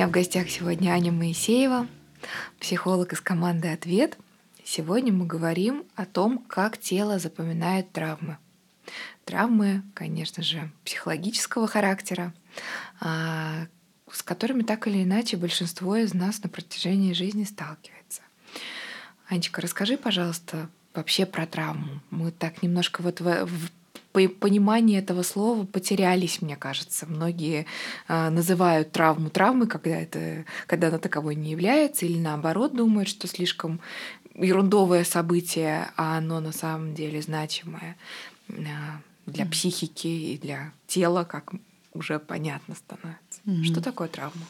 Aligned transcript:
меня 0.00 0.08
в 0.08 0.12
гостях 0.12 0.48
сегодня 0.48 0.92
Аня 0.92 1.12
Моисеева, 1.12 1.86
психолог 2.58 3.12
из 3.12 3.20
команды 3.20 3.68
«Ответ». 3.68 4.16
Сегодня 4.64 5.12
мы 5.12 5.26
говорим 5.26 5.84
о 5.94 6.06
том, 6.06 6.38
как 6.48 6.78
тело 6.78 7.18
запоминает 7.18 7.92
травмы. 7.92 8.38
Травмы, 9.26 9.82
конечно 9.92 10.42
же, 10.42 10.70
психологического 10.86 11.66
характера, 11.66 12.32
а, 12.98 13.66
с 14.10 14.22
которыми 14.22 14.62
так 14.62 14.86
или 14.86 15.04
иначе 15.04 15.36
большинство 15.36 15.94
из 15.96 16.14
нас 16.14 16.42
на 16.42 16.48
протяжении 16.48 17.12
жизни 17.12 17.44
сталкивается. 17.44 18.22
Анечка, 19.28 19.60
расскажи, 19.60 19.98
пожалуйста, 19.98 20.70
вообще 20.94 21.26
про 21.26 21.44
травму. 21.46 22.00
Мы 22.08 22.30
так 22.30 22.62
немножко 22.62 23.02
вот 23.02 23.20
в, 23.20 23.44
в 23.44 23.70
понимании 24.12 24.98
этого 24.98 25.22
слова 25.22 25.64
потерялись, 25.64 26.42
мне 26.42 26.56
кажется. 26.56 27.06
Многие 27.06 27.66
э, 28.08 28.30
называют 28.30 28.92
травму 28.92 29.30
травмой, 29.30 29.68
когда, 29.68 29.96
это, 29.96 30.44
когда 30.66 30.88
она 30.88 30.98
таковой 30.98 31.34
не 31.34 31.50
является, 31.50 32.06
или 32.06 32.18
наоборот 32.18 32.74
думают, 32.74 33.08
что 33.08 33.26
слишком 33.28 33.80
ерундовое 34.34 35.04
событие, 35.04 35.88
а 35.96 36.18
оно 36.18 36.40
на 36.40 36.52
самом 36.52 36.94
деле 36.94 37.22
значимое 37.22 37.96
э, 38.48 38.54
для 39.26 39.46
психики 39.46 40.08
и 40.08 40.38
для 40.38 40.72
тела, 40.86 41.24
как 41.24 41.52
уже 41.92 42.18
понятно 42.18 42.74
становится. 42.74 43.40
Mm-hmm. 43.46 43.64
Что 43.64 43.82
такое 43.82 44.08
травма? 44.08 44.42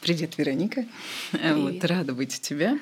Привет, 0.00 0.36
Вероника. 0.38 0.84
Привет. 1.32 1.56
Вот, 1.56 1.84
рада 1.84 2.12
быть 2.12 2.36
у 2.36 2.40
тебя. 2.40 2.78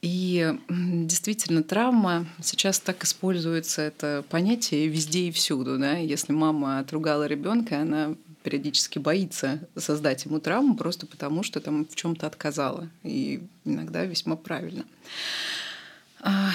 И 0.00 0.56
действительно, 0.68 1.62
травма 1.62 2.26
сейчас 2.40 2.78
так 2.78 3.04
используется 3.04 3.82
это 3.82 4.24
понятие 4.28 4.86
везде 4.86 5.28
и 5.28 5.32
всюду. 5.32 5.78
Да? 5.78 5.96
Если 5.96 6.32
мама 6.32 6.78
отругала 6.78 7.26
ребенка, 7.26 7.80
она 7.80 8.14
периодически 8.42 8.98
боится 8.98 9.60
создать 9.76 10.24
ему 10.24 10.40
травму 10.40 10.76
просто 10.76 11.06
потому, 11.06 11.42
что 11.42 11.60
там 11.60 11.84
в 11.84 11.94
чем-то 11.94 12.26
отказала. 12.26 12.88
И 13.02 13.42
иногда 13.64 14.04
весьма 14.04 14.36
правильно. 14.36 14.84
А, 16.20 16.50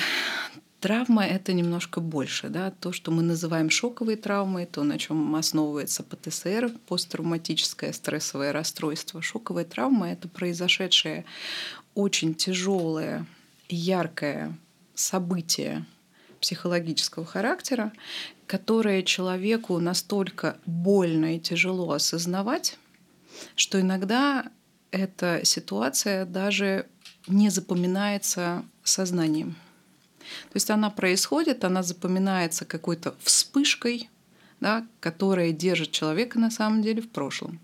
травма 0.79 1.25
это 1.25 1.53
немножко 1.53 2.01
больше, 2.01 2.49
да, 2.49 2.71
то, 2.71 2.91
что 2.91 3.11
мы 3.11 3.21
называем 3.23 3.69
шоковой 3.69 4.15
травмой, 4.15 4.65
то, 4.65 4.83
на 4.83 4.97
чем 4.97 5.35
основывается 5.35 6.03
ПТСР, 6.03 6.71
посттравматическое 6.87 7.93
стрессовое 7.93 8.51
расстройство. 8.51 9.21
Шоковая 9.21 9.65
травма 9.65 10.11
это 10.11 10.27
произошедшее 10.27 11.25
очень 11.95 12.35
тяжелое, 12.35 13.25
яркое 13.69 14.57
событие 14.95 15.85
психологического 16.39 17.25
характера, 17.25 17.93
которое 18.47 19.03
человеку 19.03 19.79
настолько 19.79 20.57
больно 20.65 21.37
и 21.37 21.39
тяжело 21.39 21.91
осознавать, 21.91 22.77
что 23.55 23.79
иногда 23.79 24.45
эта 24.91 25.41
ситуация 25.43 26.25
даже 26.25 26.87
не 27.27 27.49
запоминается 27.49 28.63
сознанием. 28.83 29.55
То 30.19 30.55
есть 30.55 30.69
она 30.69 30.89
происходит, 30.89 31.63
она 31.63 31.83
запоминается 31.83 32.65
какой-то 32.65 33.15
вспышкой, 33.21 34.09
да, 34.59 34.85
которая 34.99 35.51
держит 35.51 35.91
человека 35.91 36.39
на 36.39 36.51
самом 36.51 36.81
деле 36.81 37.01
в 37.01 37.09
прошлом. 37.09 37.59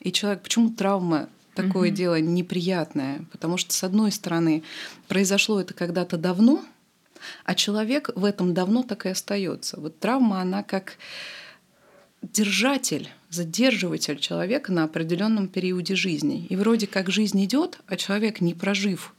И 0.00 0.12
человек, 0.12 0.42
почему 0.42 0.70
травма 0.70 1.28
такое 1.54 1.88
угу. 1.88 1.96
дело 1.96 2.20
неприятное, 2.20 3.24
потому 3.32 3.56
что, 3.56 3.72
с 3.72 3.84
одной 3.84 4.12
стороны, 4.12 4.62
произошло 5.08 5.60
это 5.60 5.74
когда-то 5.74 6.16
давно, 6.16 6.64
а 7.44 7.54
человек 7.54 8.10
в 8.14 8.24
этом 8.24 8.54
давно 8.54 8.82
так 8.82 9.06
и 9.06 9.10
остается. 9.10 9.80
Вот 9.80 9.98
травма, 9.98 10.40
она 10.40 10.62
как 10.62 10.98
держатель, 12.22 13.08
задерживатель 13.30 14.18
человека 14.18 14.72
на 14.72 14.84
определенном 14.84 15.48
периоде 15.48 15.94
жизни. 15.94 16.46
И 16.48 16.56
вроде 16.56 16.86
как 16.86 17.10
жизнь 17.10 17.44
идет, 17.44 17.78
а 17.86 17.96
человек, 17.96 18.40
не 18.40 18.54
прожив 18.54 19.14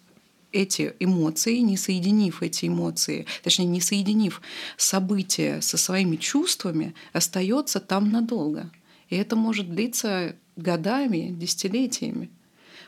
эти 0.52 0.94
эмоции, 1.00 1.58
не 1.58 1.78
соединив 1.78 2.42
эти 2.42 2.68
эмоции, 2.68 3.26
точнее, 3.44 3.66
не 3.66 3.82
соединив 3.82 4.42
события 4.78 5.62
со 5.62 5.78
своими 5.78 6.16
чувствами, 6.16 6.96
остается 7.14 7.80
там 7.80 8.09
надолго. 8.09 8.72
И 9.09 9.18
это 9.18 9.36
может 9.36 9.70
длиться 9.70 10.36
годами, 10.56 11.36
десятилетиями 11.38 12.30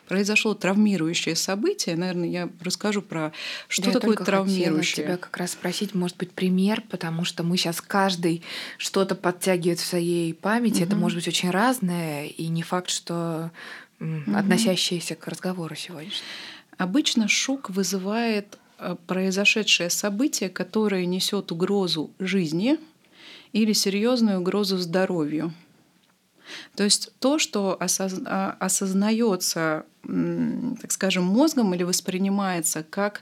произошло 0.07 0.53
травмирующее 0.53 1.35
событие, 1.35 1.95
наверное, 1.95 2.29
я 2.29 2.49
расскажу 2.61 3.01
про 3.01 3.33
что 3.67 3.91
да, 3.91 3.99
такое 3.99 4.17
я 4.17 4.25
травмирующее. 4.25 5.05
тебя 5.05 5.17
как 5.17 5.35
раз 5.37 5.51
спросить, 5.51 5.93
может 5.93 6.17
быть, 6.17 6.31
пример, 6.31 6.81
потому 6.89 7.25
что 7.25 7.43
мы 7.43 7.57
сейчас 7.57 7.81
каждый 7.81 8.43
что-то 8.77 9.15
подтягивает 9.15 9.79
в 9.79 9.85
своей 9.85 10.33
памяти. 10.33 10.77
Угу. 10.77 10.85
Это 10.85 10.95
может 10.95 11.17
быть 11.17 11.27
очень 11.27 11.49
разное, 11.49 12.27
и 12.27 12.47
не 12.47 12.63
факт, 12.63 12.89
что 12.89 13.51
угу. 13.99 14.35
относящееся 14.35 15.15
к 15.15 15.27
разговору 15.27 15.75
сегодняшнему. 15.75 16.23
Обычно 16.77 17.27
шок 17.27 17.69
вызывает 17.69 18.57
э, 18.77 18.95
произошедшее 19.07 19.89
событие, 19.89 20.49
которое 20.49 21.05
несет 21.05 21.51
угрозу 21.51 22.11
жизни 22.19 22.77
или 23.51 23.73
серьезную 23.73 24.39
угрозу 24.39 24.77
здоровью. 24.77 25.53
То 26.75 26.83
есть 26.83 27.11
то, 27.19 27.39
что 27.39 27.77
а, 27.79 28.55
осознается, 28.59 29.85
так 30.03 30.91
скажем, 30.91 31.23
мозгом 31.23 31.73
или 31.73 31.83
воспринимается 31.83 32.83
как 32.83 33.21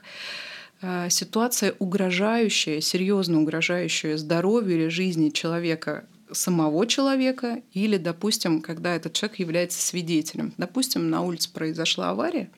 э, 0.82 1.08
ситуация 1.10 1.74
угрожающая, 1.78 2.80
серьезно 2.80 3.40
угрожающая 3.40 4.16
здоровью 4.16 4.76
или 4.76 4.88
жизни 4.88 5.30
человека 5.30 6.04
самого 6.32 6.86
человека 6.86 7.62
или, 7.72 7.96
допустим, 7.96 8.60
когда 8.60 8.94
этот 8.94 9.12
человек 9.12 9.38
является 9.38 9.80
свидетелем. 9.80 10.52
Допустим, 10.56 11.10
на 11.10 11.22
улице 11.22 11.52
произошла 11.52 12.10
авария, 12.10 12.50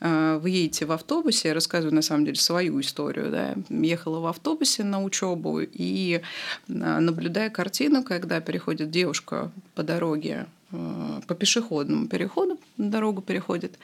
э, 0.00 0.38
вы 0.42 0.50
едете 0.50 0.86
в 0.86 0.92
автобусе, 0.92 1.48
я 1.48 1.54
рассказываю 1.54 1.94
на 1.94 2.02
самом 2.02 2.24
деле 2.24 2.36
свою 2.36 2.80
историю, 2.80 3.30
да, 3.30 3.54
ехала 3.68 4.20
в 4.20 4.26
автобусе 4.26 4.84
на 4.84 5.02
учебу 5.02 5.60
и 5.60 6.20
э, 6.20 6.72
наблюдая 6.72 7.50
картину, 7.50 8.02
когда 8.02 8.40
переходит 8.40 8.90
девушка 8.90 9.50
по 9.74 9.82
дороге 9.82 10.46
э, 10.72 11.20
по 11.26 11.34
пешеходному 11.34 12.08
переходу 12.08 12.58
дорогу 12.76 13.22
переходит. 13.22 13.78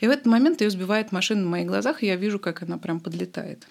И 0.00 0.06
в 0.06 0.10
этот 0.10 0.26
момент 0.26 0.60
ее 0.60 0.70
сбивает 0.70 1.12
машина 1.12 1.42
на 1.42 1.48
моих 1.48 1.66
глазах, 1.66 2.02
и 2.02 2.06
я 2.06 2.16
вижу, 2.16 2.38
как 2.38 2.62
она 2.62 2.78
прям 2.78 3.00
подлетает. 3.00 3.66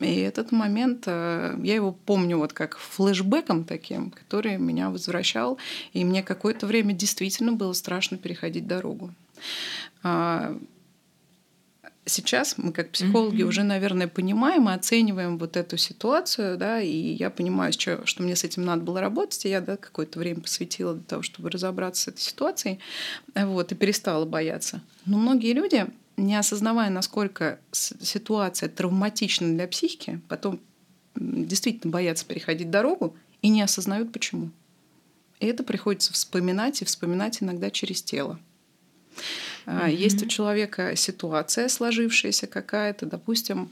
И 0.00 0.20
этот 0.20 0.52
момент, 0.52 1.04
э, 1.06 1.56
я 1.62 1.74
его 1.74 1.92
помню 1.92 2.38
вот 2.38 2.52
как 2.52 2.78
флешбеком 2.78 3.64
таким, 3.64 4.10
который 4.10 4.56
меня 4.56 4.90
возвращал, 4.90 5.58
и 5.92 6.04
мне 6.04 6.22
какое-то 6.22 6.66
время 6.66 6.94
действительно 6.94 7.52
было 7.52 7.72
страшно 7.72 8.16
переходить 8.16 8.66
дорогу. 8.66 9.12
А, 10.02 10.56
сейчас 12.04 12.56
мы 12.58 12.72
как 12.72 12.90
психологи 12.90 13.42
mm-hmm. 13.42 13.48
уже, 13.48 13.62
наверное, 13.62 14.08
понимаем 14.08 14.68
и 14.68 14.72
оцениваем 14.72 15.38
вот 15.38 15.56
эту 15.56 15.76
ситуацию, 15.76 16.56
да, 16.56 16.80
и 16.80 16.90
я 16.90 17.30
понимаю, 17.30 17.72
что, 17.72 18.06
что 18.06 18.22
мне 18.22 18.36
с 18.36 18.44
этим 18.44 18.64
надо 18.64 18.82
было 18.82 19.00
работать, 19.00 19.44
и 19.46 19.48
я 19.48 19.60
да, 19.60 19.76
какое-то 19.76 20.18
время 20.18 20.40
посвятила 20.40 20.94
для 20.94 21.04
того, 21.04 21.22
чтобы 21.22 21.50
разобраться 21.50 22.02
с 22.02 22.08
этой 22.08 22.20
ситуацией, 22.20 22.78
вот, 23.34 23.72
и 23.72 23.74
перестала 23.74 24.24
бояться. 24.24 24.80
Но 25.06 25.18
многие 25.18 25.52
люди 25.52 25.86
не 26.18 26.36
осознавая, 26.36 26.90
насколько 26.90 27.60
ситуация 27.72 28.68
травматична 28.68 29.48
для 29.48 29.66
психики, 29.68 30.20
потом 30.28 30.60
действительно 31.14 31.92
боятся 31.92 32.26
переходить 32.26 32.70
дорогу 32.70 33.16
и 33.40 33.48
не 33.48 33.62
осознают 33.62 34.12
почему. 34.12 34.50
И 35.40 35.46
это 35.46 35.62
приходится 35.62 36.12
вспоминать 36.12 36.82
и 36.82 36.84
вспоминать 36.84 37.42
иногда 37.42 37.70
через 37.70 38.02
тело. 38.02 38.38
Mm-hmm. 39.66 39.94
Есть 39.94 40.22
у 40.22 40.26
человека 40.26 40.96
ситуация 40.96 41.68
сложившаяся 41.68 42.46
какая-то, 42.46 43.06
допустим, 43.06 43.70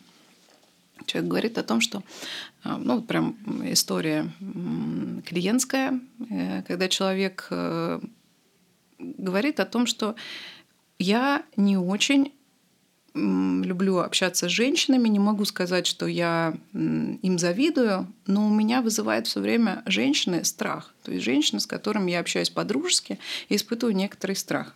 человек 1.07 1.31
говорит 1.31 1.59
о 1.59 1.63
том, 1.63 1.81
что, 1.81 2.03
а, 2.63 2.79
ну, 2.79 3.03
прям 3.03 3.37
история 3.65 4.31
клиентская, 5.27 6.01
э, 6.31 6.63
когда 6.63 6.89
человек 6.89 7.49
э, 7.51 8.01
говорит 8.99 9.61
о 9.61 9.67
том, 9.67 9.87
что 9.87 10.17
я 10.99 11.45
не 11.57 11.77
очень 11.77 12.33
люблю 13.17 13.99
общаться 13.99 14.49
с 14.49 14.53
женщинами, 14.53 15.09
не 15.09 15.19
могу 15.19 15.45
сказать, 15.45 15.87
что 15.87 16.07
я 16.07 16.57
им 16.73 17.39
завидую, 17.39 18.07
но 18.27 18.47
у 18.47 18.51
меня 18.51 18.83
вызывает 18.83 19.27
все 19.27 19.41
время 19.41 19.83
женщины 19.87 20.45
страх. 20.45 20.95
То 21.03 21.13
есть 21.13 21.25
женщины, 21.25 21.61
с 21.61 21.67
которыми 21.67 22.11
я 22.11 22.21
общаюсь 22.21 22.51
по-дружески, 22.51 23.19
испытываю 23.49 23.97
некоторый 23.97 24.37
страх. 24.37 24.75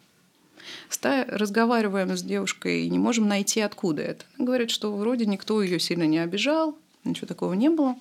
Разговариваем 1.02 2.16
с 2.16 2.22
девушкой 2.22 2.84
и 2.84 2.90
не 2.90 2.98
можем 2.98 3.28
найти, 3.28 3.60
откуда 3.60 4.02
это. 4.02 4.24
Она 4.36 4.46
говорит, 4.46 4.70
что 4.70 4.94
вроде 4.94 5.26
никто 5.26 5.62
ее 5.62 5.78
сильно 5.78 6.04
не 6.04 6.18
обижал, 6.18 6.76
ничего 7.04 7.26
такого 7.26 7.52
не 7.52 7.68
было. 7.68 7.96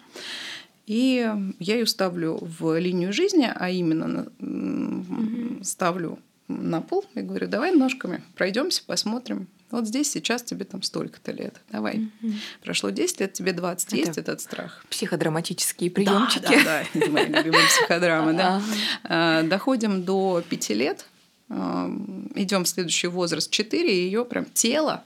И 0.85 1.31
я 1.59 1.75
ее 1.75 1.85
ставлю 1.85 2.39
в 2.41 2.79
линию 2.79 3.13
жизни, 3.13 3.51
а 3.53 3.69
именно 3.69 4.27
mm-hmm. 4.39 5.63
ставлю 5.63 6.17
на 6.47 6.81
пол 6.81 7.05
и 7.13 7.21
говорю, 7.21 7.47
давай 7.47 7.71
ножками 7.71 8.23
пройдемся, 8.35 8.81
посмотрим, 8.85 9.47
вот 9.71 9.87
здесь 9.87 10.11
сейчас 10.11 10.41
тебе 10.41 10.65
там 10.65 10.81
столько-то 10.81 11.31
лет. 11.31 11.61
Давай. 11.71 11.97
Mm-hmm. 11.97 12.33
Прошло 12.63 12.89
10 12.89 13.19
лет, 13.19 13.33
тебе 13.33 13.53
20. 13.53 13.87
Это 13.87 13.95
Есть 13.97 14.17
этот 14.17 14.41
страх? 14.41 14.83
Психодраматические 14.89 15.91
приемчики. 15.91 16.41
Да, 16.41 16.83
да, 16.93 16.99
да. 16.99 17.07
Моя 17.11 17.27
любимая 17.27 17.67
психодрама, 17.67 18.33
да. 18.33 18.61
А, 19.03 19.43
доходим 19.43 20.03
до 20.03 20.43
5 20.49 20.69
лет. 20.71 21.05
идем 21.49 22.63
в 22.63 22.67
следующий 22.67 23.07
возраст 23.07 23.51
4, 23.51 23.91
и 23.91 24.05
ее 24.05 24.25
прям 24.25 24.45
тело 24.45 25.03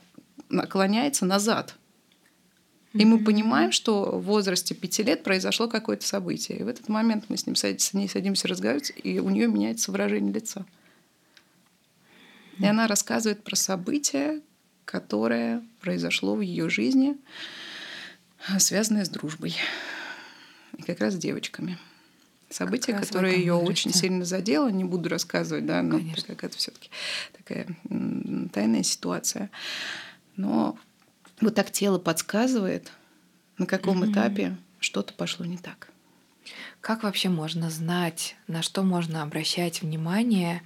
наклоняется 0.49 1.25
назад. 1.25 1.75
И 2.93 3.05
мы 3.05 3.23
понимаем, 3.23 3.71
что 3.71 4.19
в 4.19 4.23
возрасте 4.23 4.75
5 4.75 4.99
лет 4.99 5.23
произошло 5.23 5.67
какое-то 5.67 6.05
событие. 6.05 6.59
И 6.59 6.63
в 6.63 6.67
этот 6.67 6.89
момент 6.89 7.25
мы 7.27 7.37
с, 7.37 7.47
ним 7.47 7.55
садимся, 7.55 7.87
с 7.89 7.93
ней 7.93 8.07
садимся 8.07 8.47
разговаривать, 8.47 8.93
и 9.03 9.19
у 9.19 9.29
нее 9.29 9.47
меняется 9.47 9.91
выражение 9.91 10.31
лица. 10.31 10.65
И 12.59 12.65
она 12.65 12.87
рассказывает 12.87 13.43
про 13.43 13.55
событие, 13.55 14.41
которое 14.85 15.63
произошло 15.81 16.35
в 16.35 16.41
ее 16.41 16.69
жизни, 16.69 17.17
связанное 18.59 19.05
с 19.05 19.09
дружбой. 19.09 19.55
И 20.77 20.81
как 20.81 20.99
раз 20.99 21.13
с 21.13 21.17
девочками. 21.17 21.77
Событие, 22.49 22.95
которое 22.95 23.35
ее 23.35 23.53
очень 23.53 23.93
сильно 23.93 24.25
задело, 24.25 24.69
не 24.69 24.83
буду 24.83 25.09
рассказывать, 25.09 25.65
да, 25.65 25.81
но 25.81 25.97
Конечно. 25.97 26.23
так 26.23 26.37
как 26.37 26.51
это 26.51 26.57
все-таки 26.57 26.89
такая 27.35 27.67
тайная 28.53 28.83
ситуация. 28.83 29.49
Но 30.35 30.77
вот 31.41 31.55
так 31.55 31.71
тело 31.71 31.97
подсказывает, 31.97 32.91
на 33.57 33.65
каком 33.65 34.03
mm-hmm. 34.03 34.11
этапе 34.11 34.57
что-то 34.79 35.13
пошло 35.13 35.45
не 35.45 35.57
так. 35.57 35.89
Как 36.81 37.03
вообще 37.03 37.29
можно 37.29 37.69
знать, 37.69 38.35
на 38.47 38.61
что 38.61 38.83
можно 38.83 39.23
обращать 39.23 39.81
внимание, 39.81 40.61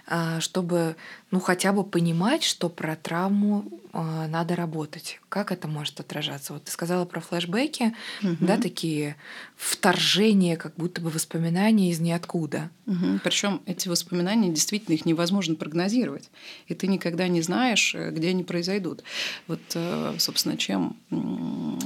чтобы 0.39 0.95
ну, 1.31 1.39
хотя 1.39 1.71
бы 1.71 1.85
понимать, 1.85 2.43
что 2.43 2.67
про 2.67 2.97
травму 2.97 3.63
э, 3.93 4.27
надо 4.27 4.57
работать. 4.57 5.21
Как 5.29 5.53
это 5.53 5.69
может 5.69 6.01
отражаться? 6.01 6.51
Вот 6.51 6.65
ты 6.65 6.71
сказала 6.71 7.05
про 7.05 7.21
флешбеки, 7.21 7.95
угу. 8.21 8.35
да, 8.41 8.57
такие 8.57 9.15
вторжения, 9.55 10.57
как 10.57 10.75
будто 10.75 10.99
бы 10.99 11.09
воспоминания 11.09 11.89
из 11.89 12.01
ниоткуда. 12.01 12.69
Угу. 12.85 13.21
Причем 13.23 13.61
эти 13.65 13.87
воспоминания 13.87 14.49
действительно 14.49 14.95
их 14.95 15.05
невозможно 15.05 15.55
прогнозировать, 15.55 16.29
и 16.67 16.73
ты 16.73 16.87
никогда 16.87 17.29
не 17.29 17.41
знаешь, 17.41 17.95
э, 17.95 18.11
где 18.11 18.29
они 18.29 18.43
произойдут. 18.43 19.03
Вот, 19.47 19.61
э, 19.75 20.15
собственно, 20.17 20.57
чем 20.57 20.97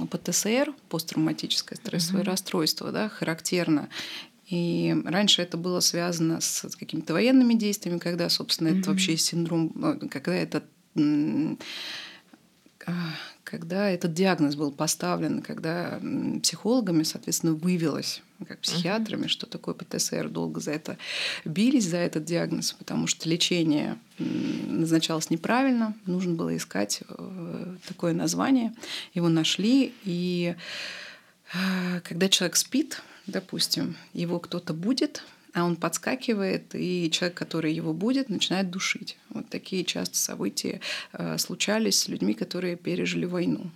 ПТСР, 0.09 0.73
посттравматическое 0.89 1.77
стрессовое 1.77 2.23
угу. 2.23 2.31
расстройство, 2.31 2.91
да, 2.91 3.09
характерно 3.09 3.89
и 4.47 4.95
раньше 5.05 5.41
это 5.41 5.57
было 5.57 5.79
связано 5.79 6.39
с 6.41 6.75
какими-то 6.75 7.13
военными 7.13 7.55
действиями, 7.55 7.97
когда, 7.97 8.29
собственно, 8.29 8.69
mm-hmm. 8.69 8.79
это 8.79 8.89
вообще 8.91 9.17
синдром, 9.17 9.71
ну, 9.75 10.09
когда 10.09 10.33
этот 10.35 10.63
а, 12.87 12.93
когда 13.43 13.89
этот 13.89 14.13
диагноз 14.13 14.55
был 14.55 14.71
поставлен, 14.71 15.41
когда 15.41 15.99
психологами, 16.41 17.03
соответственно, 17.03 17.53
вывелось, 17.53 18.21
как 18.47 18.59
психиатрами, 18.59 19.27
что 19.27 19.47
такое 19.47 19.73
ПТСР, 19.73 20.29
долго 20.29 20.59
за 20.59 20.71
это 20.71 20.97
бились, 21.45 21.87
за 21.87 21.97
этот 21.97 22.25
диагноз, 22.25 22.73
потому 22.73 23.07
что 23.07 23.29
лечение 23.29 23.97
назначалось 24.19 25.29
неправильно, 25.29 25.95
нужно 26.05 26.33
было 26.33 26.55
искать 26.55 27.01
э, 27.07 27.75
такое 27.87 28.13
название, 28.13 28.73
его 29.13 29.29
нашли, 29.29 29.93
и 30.03 30.55
а, 31.53 32.01
когда 32.01 32.29
человек 32.29 32.55
спит, 32.55 33.01
допустим, 33.27 33.95
его 34.13 34.39
кто-то 34.39 34.73
будет, 34.73 35.23
а 35.53 35.63
он 35.63 35.77
подскакивает, 35.77 36.75
и 36.75 37.09
человек, 37.11 37.37
который 37.37 37.73
его 37.73 37.93
будет, 37.93 38.29
начинает 38.29 38.69
душить. 38.69 39.17
Вот 39.29 39.47
такие 39.49 39.85
часто 39.85 40.17
события 40.17 40.81
э, 41.13 41.37
случались 41.37 41.99
с 41.99 42.07
людьми, 42.09 42.33
которые 42.33 42.75
пережили 42.75 43.25
войну. 43.25 43.71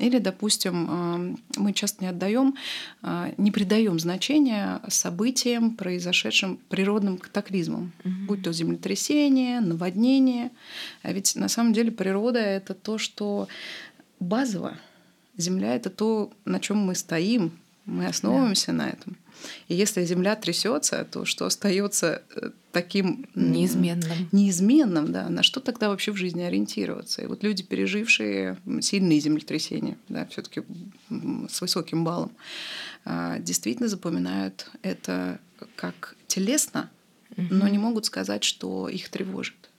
Или, 0.00 0.18
допустим, 0.18 0.86
э, 0.88 1.36
мы 1.56 1.72
часто 1.72 2.04
не 2.04 2.10
отдаем, 2.10 2.54
э, 3.02 3.32
не 3.38 3.50
придаем 3.50 3.98
значения 3.98 4.80
событиям, 4.88 5.74
произошедшим 5.74 6.58
природным 6.68 7.16
катаклизмам, 7.16 7.92
угу. 8.04 8.14
будь 8.28 8.42
то 8.42 8.52
землетрясение, 8.52 9.60
наводнение. 9.60 10.50
А 11.02 11.12
ведь 11.12 11.34
на 11.34 11.48
самом 11.48 11.72
деле 11.72 11.90
природа 11.92 12.38
это 12.38 12.74
то, 12.74 12.98
что 12.98 13.48
базово. 14.20 14.78
Земля 15.38 15.74
это 15.74 15.88
то, 15.88 16.30
на 16.44 16.60
чем 16.60 16.76
мы 16.78 16.94
стоим, 16.94 17.52
мы 17.86 18.06
основываемся 18.06 18.68
да. 18.68 18.72
на 18.72 18.88
этом. 18.90 19.16
И 19.68 19.74
если 19.74 20.04
Земля 20.04 20.36
трясется, 20.36 21.06
то 21.10 21.24
что 21.24 21.46
остается 21.46 22.22
э, 22.36 22.50
таким 22.72 23.26
неизменным. 23.34 24.28
Неизменным, 24.32 25.12
да. 25.12 25.28
На 25.28 25.42
что 25.42 25.60
тогда 25.60 25.88
вообще 25.88 26.12
в 26.12 26.16
жизни 26.16 26.42
ориентироваться? 26.42 27.22
И 27.22 27.26
вот 27.26 27.42
люди, 27.42 27.62
пережившие 27.62 28.58
сильные 28.80 29.20
землетрясения, 29.20 29.96
да, 30.08 30.26
все-таки 30.26 30.62
с 31.48 31.60
высоким 31.60 32.04
баллом, 32.04 32.32
а, 33.04 33.38
действительно 33.38 33.88
запоминают 33.88 34.70
это 34.82 35.40
как 35.76 36.16
телесно, 36.26 36.90
но 37.36 37.68
не 37.68 37.78
могут 37.78 38.06
сказать, 38.06 38.44
что 38.44 38.88
их 38.88 39.08
тревожит. 39.08 39.69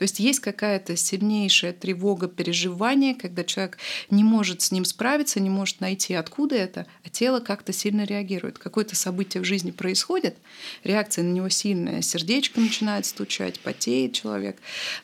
То 0.00 0.04
есть 0.04 0.18
есть 0.18 0.40
какая-то 0.40 0.96
сильнейшая 0.96 1.74
тревога, 1.74 2.26
переживание, 2.26 3.14
когда 3.14 3.44
человек 3.44 3.76
не 4.08 4.24
может 4.24 4.62
с 4.62 4.72
ним 4.72 4.86
справиться, 4.86 5.40
не 5.40 5.50
может 5.50 5.82
найти, 5.82 6.14
откуда 6.14 6.54
это, 6.54 6.86
а 7.04 7.10
тело 7.10 7.40
как-то 7.40 7.74
сильно 7.74 8.04
реагирует. 8.04 8.58
Какое-то 8.58 8.96
событие 8.96 9.42
в 9.42 9.44
жизни 9.44 9.72
происходит, 9.72 10.38
реакция 10.84 11.22
на 11.22 11.34
него 11.34 11.50
сильная, 11.50 12.00
сердечко 12.00 12.60
начинает 12.60 13.04
стучать, 13.04 13.60
потеет 13.60 14.14
человек, 14.14 14.56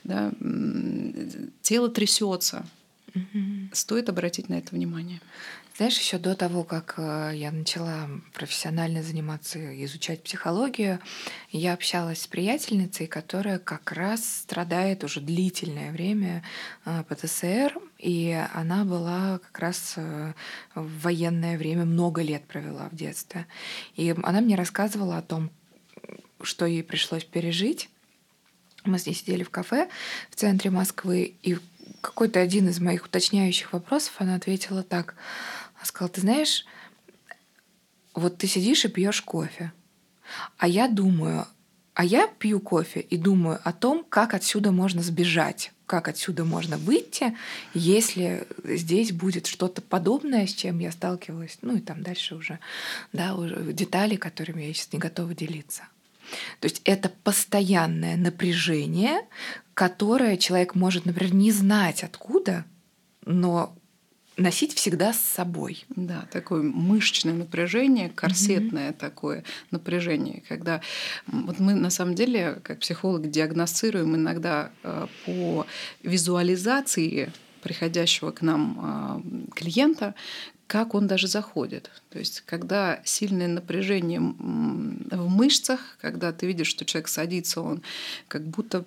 да, 0.03 0.33
тело 1.61 1.91
трясется. 1.91 2.67
Угу. 3.15 3.73
Стоит 3.75 4.09
обратить 4.09 4.49
на 4.49 4.55
это 4.55 4.75
внимание. 4.75 5.21
Знаешь, 5.77 5.99
еще 5.99 6.17
до 6.17 6.35
того, 6.35 6.65
как 6.65 6.95
э, 6.97 7.33
я 7.35 7.53
начала 7.53 8.09
профессионально 8.33 9.03
заниматься, 9.03 9.59
изучать 9.85 10.23
психологию, 10.23 11.01
я 11.51 11.75
общалась 11.75 12.23
с 12.23 12.27
приятельницей, 12.27 13.07
которая 13.07 13.59
как 13.59 13.93
раз 13.93 14.25
страдает 14.25 15.05
уже 15.05 15.21
длительное 15.21 15.93
время 15.93 16.43
э, 16.87 17.05
ПТСР, 17.07 17.79
и 17.99 18.43
она 18.55 18.87
была 18.87 19.39
как 19.39 19.59
раз 19.59 19.95
э, 19.97 20.33
в 20.75 21.03
военное 21.03 21.59
время, 21.59 21.85
много 21.85 22.23
лет 22.23 22.47
провела 22.47 22.89
в 22.89 22.97
детстве. 22.97 23.47
И 23.97 24.15
она 24.23 24.41
мне 24.41 24.57
рассказывала 24.57 25.19
о 25.19 25.23
том, 25.23 25.51
что 26.41 26.65
ей 26.65 26.85
пришлось 26.85 27.25
пережить. 27.25 27.91
Мы 28.87 28.99
с 28.99 29.05
ней 29.05 29.13
сидели 29.13 29.43
в 29.43 29.51
кафе 29.51 29.91
в 30.31 30.37
центре 30.37 30.71
Москвы, 30.71 31.35
и 31.43 31.59
какой-то 32.01 32.41
один 32.41 32.71
из 32.71 32.81
моих 32.81 33.05
уточняющих 33.05 33.75
вопросов 33.75 34.15
она 34.21 34.37
ответила 34.37 34.83
так— 34.83 35.17
сказал, 35.87 36.09
ты 36.09 36.21
знаешь, 36.21 36.65
вот 38.15 38.39
ты 38.39 38.47
сидишь 38.47 38.85
и 38.85 38.89
пьешь 38.89 39.23
кофе, 39.23 39.73
а 40.59 40.69
я 40.69 40.89
думаю, 40.89 41.47
а 41.95 42.05
я 42.05 42.27
пью 42.27 42.61
кофе 42.61 43.01
и 43.01 43.17
думаю 43.17 43.59
о 43.65 43.73
том, 43.73 44.05
как 44.09 44.35
отсюда 44.35 44.71
можно 44.71 45.03
сбежать, 45.03 45.73
как 45.87 46.09
отсюда 46.09 46.45
можно 46.45 46.77
выйти, 46.77 47.37
если 47.73 48.47
здесь 48.65 49.13
будет 49.13 49.47
что-то 49.47 49.81
подобное, 49.81 50.47
с 50.47 50.53
чем 50.53 50.79
я 50.79 50.93
сталкивалась, 50.93 51.59
ну 51.63 51.77
и 51.77 51.81
там 51.81 52.03
дальше 52.03 52.35
уже, 52.35 52.59
да, 53.13 53.35
уже 53.35 53.73
детали, 53.73 54.17
которыми 54.17 54.65
я 54.65 54.75
сейчас 54.75 54.93
не 54.93 54.99
готова 54.99 55.35
делиться. 55.35 55.85
То 56.61 56.67
есть 56.67 56.83
это 56.85 57.09
постоянное 57.09 58.17
напряжение, 58.17 59.21
которое 59.75 60.37
человек 60.37 60.75
может, 60.75 61.07
например, 61.07 61.35
не 61.35 61.53
знать 61.53 62.03
откуда, 62.03 62.65
но 63.25 63.75
носить 64.37 64.75
всегда 64.75 65.13
с 65.13 65.21
собой. 65.21 65.85
Да, 65.89 66.27
такое 66.31 66.63
мышечное 66.63 67.35
напряжение, 67.35 68.11
корсетное 68.11 68.91
mm-hmm. 68.91 68.99
такое 68.99 69.45
напряжение, 69.71 70.43
когда 70.49 70.81
вот 71.27 71.59
мы 71.59 71.75
на 71.75 71.91
самом 71.91 72.15
деле, 72.15 72.61
как 72.63 72.81
психологи, 72.81 73.29
диагностируем 73.29 74.15
иногда 74.15 74.71
э, 74.83 75.07
по 75.25 75.67
визуализации 76.03 77.33
приходящего 77.63 78.31
к 78.31 78.43
нам 78.43 79.43
э, 79.49 79.55
клиента, 79.55 80.15
как 80.67 80.95
он 80.95 81.07
даже 81.07 81.29
заходит. 81.29 81.91
То 82.11 82.19
есть, 82.19 82.43
когда 82.43 83.01
сильное 83.05 83.49
напряжение 83.49 84.21
в 84.21 85.29
мышцах, 85.29 85.97
когда 86.01 86.33
ты 86.33 86.47
видишь, 86.47 86.67
что 86.67 86.85
человек 86.85 87.09
садится, 87.09 87.61
он 87.61 87.83
как 88.29 88.43
будто 88.43 88.85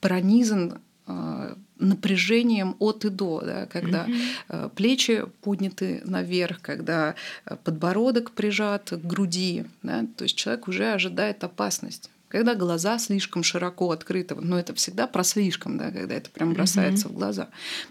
пронизан 0.00 0.80
э, 1.06 1.54
напряжением 1.78 2.76
от 2.78 3.04
и 3.04 3.08
до, 3.08 3.40
да, 3.40 3.66
когда 3.66 4.06
mm-hmm. 4.06 4.70
плечи 4.70 5.24
подняты 5.42 6.02
наверх, 6.04 6.60
когда 6.60 7.14
э, 7.46 7.56
подбородок 7.62 8.30
прижат 8.32 8.90
к 8.90 9.04
груди, 9.04 9.64
да, 9.82 10.06
то 10.16 10.24
есть 10.24 10.36
человек 10.36 10.68
уже 10.68 10.92
ожидает 10.92 11.42
опасность. 11.42 12.10
Когда 12.28 12.56
глаза 12.56 12.98
слишком 12.98 13.44
широко 13.44 13.92
открыты, 13.92 14.34
но 14.34 14.58
это 14.58 14.74
всегда 14.74 15.06
про 15.06 15.22
слишком, 15.22 15.78
да, 15.78 15.90
когда 15.90 16.14
это 16.14 16.30
прям 16.30 16.52
бросается 16.52 17.06
mm-hmm. 17.06 17.12
в 17.12 17.14
глаза. 17.14 17.48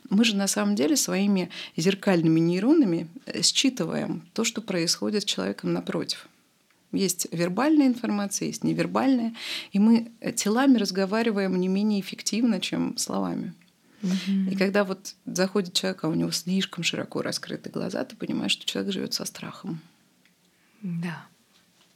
Мы 0.10 0.26
же 0.26 0.36
на 0.36 0.48
самом 0.48 0.76
деле 0.76 0.98
своими 0.98 1.50
зеркальными 1.78 2.40
нейронами 2.40 3.08
э, 3.26 3.42
считываем 3.42 4.24
то, 4.34 4.44
что 4.44 4.62
происходит 4.62 5.24
с 5.24 5.26
человеком 5.26 5.74
напротив. 5.74 6.28
Есть 6.92 7.28
вербальная 7.32 7.88
информация, 7.88 8.48
есть 8.48 8.64
невербальная, 8.64 9.34
и 9.72 9.80
мы 9.80 10.12
телами 10.36 10.78
разговариваем 10.78 11.60
не 11.60 11.68
менее 11.68 12.00
эффективно, 12.00 12.62
чем 12.62 12.98
словами. 12.98 13.54
Угу. 14.04 14.52
И 14.52 14.56
когда 14.56 14.84
вот 14.84 15.16
заходит 15.26 15.74
человек, 15.74 16.04
а 16.04 16.10
у 16.10 16.14
него 16.14 16.32
слишком 16.32 16.84
широко 16.84 17.22
раскрыты 17.22 17.70
глаза, 17.70 18.04
ты 18.04 18.16
понимаешь, 18.16 18.52
что 18.52 18.66
человек 18.66 18.94
живет 18.94 19.14
со 19.14 19.26
страхом. 19.26 19.80
Да. 20.82 21.26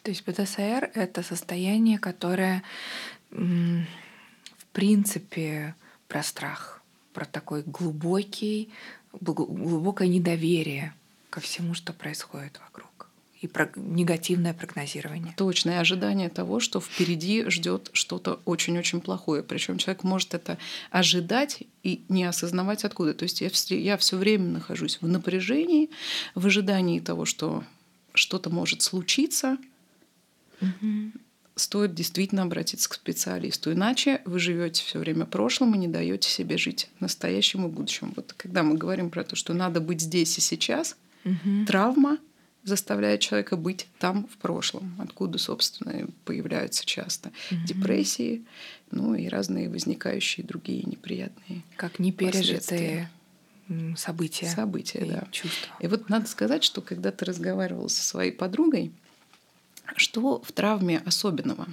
То 0.04 0.12
есть 0.12 0.24
ПТСР— 0.24 0.92
это 0.94 1.22
состояние, 1.22 2.00
которое 2.00 2.64
в 3.30 3.86
принципе 4.72 5.76
про 6.08 6.24
страх, 6.24 6.82
про 7.14 7.26
такой 7.26 7.64
глубокий, 7.64 8.70
глубокое 9.12 10.08
недоверие 10.08 10.94
ко 11.30 11.42
всему, 11.42 11.74
что 11.74 11.92
происходит 11.92 12.58
вокруг 12.64 12.97
и 13.42 13.50
негативное 13.76 14.54
прогнозирование. 14.54 15.34
Точное 15.38 15.80
ожидание 15.80 16.30
того, 16.30 16.60
что 16.60 16.80
впереди 16.82 17.48
ждет 17.50 17.90
что-то 17.94 18.40
очень-очень 18.46 19.00
плохое. 19.00 19.44
Причем 19.44 19.78
человек 19.78 20.04
может 20.04 20.34
это 20.34 20.58
ожидать 20.90 21.64
и 21.84 22.04
не 22.10 22.24
осознавать 22.24 22.84
откуда. 22.84 23.14
То 23.14 23.24
есть 23.24 23.42
я, 23.42 23.50
все, 23.50 23.80
я 23.80 23.98
все 23.98 24.18
время 24.18 24.46
нахожусь 24.46 25.00
в 25.02 25.08
напряжении, 25.08 25.90
в 26.34 26.48
ожидании 26.48 27.00
того, 27.00 27.26
что 27.26 27.64
что-то 28.14 28.50
может 28.50 28.82
случиться. 28.82 29.58
Угу. 30.60 31.12
Стоит 31.56 31.94
действительно 31.94 32.44
обратиться 32.44 32.90
к 32.90 32.96
специалисту. 32.96 33.72
Иначе 33.72 34.22
вы 34.26 34.40
живете 34.40 34.84
все 34.84 34.98
время 34.98 35.26
прошлым 35.26 35.76
и 35.76 35.78
не 35.78 35.88
даете 35.88 36.28
себе 36.28 36.58
жить 36.58 36.90
настоящим 37.00 37.66
и 37.66 37.70
будущим. 37.70 38.14
Вот 38.16 38.34
когда 38.34 38.64
мы 38.64 38.78
говорим 38.78 39.12
про 39.12 39.24
то, 39.24 39.36
что 39.36 39.54
надо 39.54 39.80
быть 39.80 40.02
здесь 40.02 40.38
и 40.40 40.42
сейчас, 40.42 40.96
угу. 41.24 41.66
травма 41.68 42.18
заставляет 42.68 43.22
человека 43.22 43.56
быть 43.56 43.88
там 44.00 44.28
в 44.28 44.38
прошлом, 44.38 44.96
откуда, 45.00 45.38
собственно, 45.38 46.08
появляются 46.26 46.86
часто 46.86 47.32
угу. 47.50 47.62
депрессии, 47.66 48.44
ну 48.92 49.16
и 49.16 49.28
разные 49.28 49.70
возникающие 49.70 50.46
другие 50.46 50.84
неприятные 50.84 51.64
как 51.76 52.00
непережитые 52.00 53.10
события, 53.96 54.48
события, 54.48 55.00
и 55.00 55.10
да. 55.10 55.28
чувства. 55.32 55.76
И 55.80 55.88
вот 55.88 56.10
надо 56.10 56.28
сказать, 56.28 56.64
что 56.64 56.82
когда 56.82 57.12
ты 57.12 57.26
разговаривал 57.26 57.90
со 57.90 58.04
своей 58.04 58.32
подругой, 58.32 58.92
что 59.96 60.42
в 60.42 60.52
травме 60.52 61.02
особенного? 61.06 61.68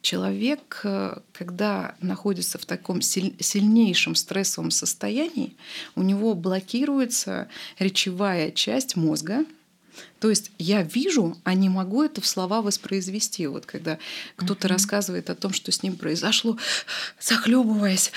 Человек, 0.00 0.80
э, 0.84 1.18
когда 1.32 1.96
находится 2.00 2.56
в 2.58 2.66
таком 2.66 3.02
сильнейшем 3.02 4.14
стрессовом 4.14 4.70
состоянии, 4.70 5.56
у 5.96 6.02
него 6.02 6.34
блокируется 6.34 7.48
речевая 7.78 8.52
часть 8.52 8.96
мозга, 8.96 9.44
то 10.20 10.30
есть 10.30 10.50
я 10.58 10.82
вижу, 10.82 11.36
а 11.44 11.54
не 11.54 11.68
могу 11.68 12.02
это 12.02 12.20
в 12.20 12.26
слова 12.26 12.60
воспроизвести. 12.62 13.46
Вот 13.46 13.66
когда 13.66 13.98
кто-то 14.36 14.66
uh-huh. 14.66 14.70
рассказывает 14.70 15.30
о 15.30 15.34
том, 15.34 15.52
что 15.52 15.70
с 15.70 15.82
ним 15.82 15.96
произошло, 15.96 16.58
захлебываясь, 17.20 18.12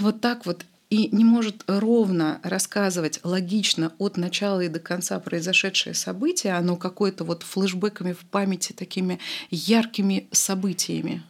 вот 0.00 0.20
так 0.20 0.46
вот, 0.46 0.64
и 0.90 1.08
не 1.14 1.24
может 1.24 1.64
ровно 1.66 2.40
рассказывать 2.42 3.20
логично 3.24 3.92
от 3.98 4.16
начала 4.16 4.60
и 4.60 4.68
до 4.68 4.78
конца 4.78 5.18
произошедшее 5.18 5.94
событие, 5.94 6.54
оно 6.54 6.76
какое-то 6.76 7.24
вот 7.24 7.42
флешбеками 7.42 8.12
в 8.12 8.20
памяти 8.20 8.72
такими 8.72 9.18
яркими 9.50 10.28
событиями. 10.30 11.22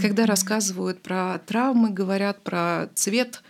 Когда 0.00 0.24
рассказывают 0.24 1.02
про 1.02 1.38
травмы, 1.46 1.90
говорят 1.90 2.42
про 2.42 2.88
цвет 2.94 3.42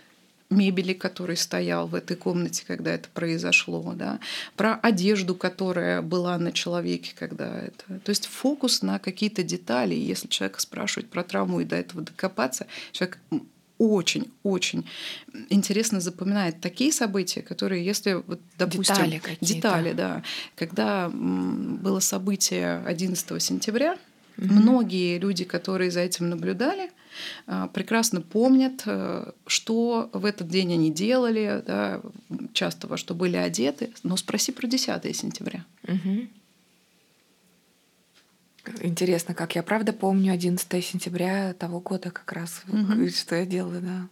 мебели, 0.51 0.93
который 0.93 1.37
стоял 1.37 1.87
в 1.87 1.95
этой 1.95 2.15
комнате, 2.15 2.63
когда 2.67 2.93
это 2.93 3.09
произошло, 3.13 3.93
да, 3.95 4.19
про 4.55 4.75
одежду, 4.75 5.33
которая 5.33 6.01
была 6.01 6.37
на 6.37 6.51
человеке, 6.51 7.13
когда 7.17 7.59
это. 7.59 7.99
То 7.99 8.09
есть 8.09 8.27
фокус 8.27 8.81
на 8.81 8.99
какие-то 8.99 9.43
детали. 9.43 9.95
Если 9.95 10.27
человека 10.27 10.61
спрашивать 10.61 11.09
про 11.09 11.23
травму 11.23 11.61
и 11.61 11.65
до 11.65 11.77
этого 11.77 12.03
докопаться, 12.03 12.67
человек 12.91 13.19
очень-очень 13.77 14.85
интересно 15.49 15.99
запоминает 15.99 16.61
такие 16.61 16.91
события, 16.91 17.41
которые, 17.41 17.83
если, 17.83 18.13
вот, 18.13 18.39
допустим, 18.59 18.95
детали, 18.95 19.21
детали 19.41 19.93
да, 19.93 20.23
когда 20.55 21.09
было 21.09 21.99
событие 21.99 22.83
11 22.85 23.41
сентября, 23.41 23.97
угу. 24.37 24.53
многие 24.53 25.17
люди, 25.17 25.45
которые 25.45 25.89
за 25.89 26.01
этим 26.01 26.29
наблюдали, 26.29 26.91
прекрасно 27.73 28.21
помнят, 28.21 28.83
э, 28.85 29.31
что 29.47 30.09
в 30.13 30.25
этот 30.25 30.47
день 30.47 30.73
они 30.73 30.91
делали, 30.91 31.63
да, 31.65 32.01
часто 32.53 32.87
во 32.87 32.97
что 32.97 33.13
были 33.13 33.37
одеты. 33.37 33.91
Но 34.03 34.17
спроси 34.17 34.51
про 34.51 34.67
10 34.67 35.15
сентября. 35.15 35.65
Угу. 35.87 36.27
Интересно, 38.81 39.33
как 39.33 39.55
я 39.55 39.63
правда 39.63 39.91
помню 39.91 40.33
11 40.33 40.85
сентября 40.85 41.53
того 41.53 41.79
года 41.79 42.11
как 42.11 42.31
раз, 42.31 42.61
угу. 42.67 43.09
что 43.09 43.35
я 43.35 43.45
делала, 43.45 43.79
да. 43.79 44.07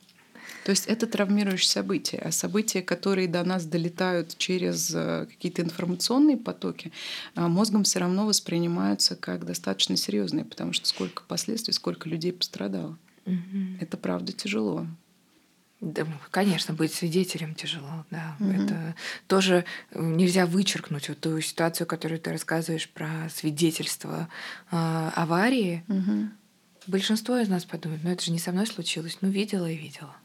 То 0.63 0.71
есть 0.71 0.85
это 0.87 1.07
травмирующие 1.07 1.69
события, 1.69 2.17
а 2.17 2.31
события, 2.31 2.81
которые 2.81 3.27
до 3.27 3.43
нас 3.43 3.65
долетают 3.65 4.37
через 4.37 4.91
э, 4.93 5.27
какие-то 5.29 5.61
информационные 5.61 6.37
потоки, 6.37 6.91
а 7.35 7.47
мозгом 7.47 7.83
все 7.83 7.99
равно 7.99 8.25
воспринимаются 8.25 9.15
как 9.15 9.45
достаточно 9.45 9.95
серьезные, 9.97 10.45
потому 10.45 10.73
что 10.73 10.87
сколько 10.87 11.23
последствий, 11.23 11.73
сколько 11.73 12.09
людей 12.09 12.33
пострадало. 12.33 12.97
Угу. 13.25 13.77
Это 13.81 13.97
правда 13.97 14.31
тяжело. 14.31 14.85
Да, 15.81 16.05
конечно, 16.29 16.73
быть 16.73 16.93
свидетелем 16.93 17.55
тяжело, 17.55 18.05
да. 18.11 18.35
Угу. 18.39 18.49
Это 18.49 18.95
тоже 19.27 19.65
э, 19.91 20.01
нельзя 20.01 20.45
вычеркнуть 20.45 21.07
вот 21.07 21.19
ту 21.19 21.39
ситуацию, 21.39 21.87
которую 21.87 22.19
ты 22.19 22.31
рассказываешь 22.31 22.89
про 22.89 23.29
свидетельство 23.33 24.27
э, 24.71 25.09
аварии. 25.15 25.83
Угу. 25.87 26.29
Большинство 26.89 27.37
из 27.37 27.47
нас 27.49 27.65
подумает, 27.65 28.01
ну 28.03 28.09
это 28.09 28.23
же 28.23 28.31
не 28.31 28.39
со 28.39 28.51
мной 28.51 28.65
случилось, 28.65 29.19
ну 29.21 29.29
видела 29.29 29.69
и 29.69 29.77
видела. 29.77 30.15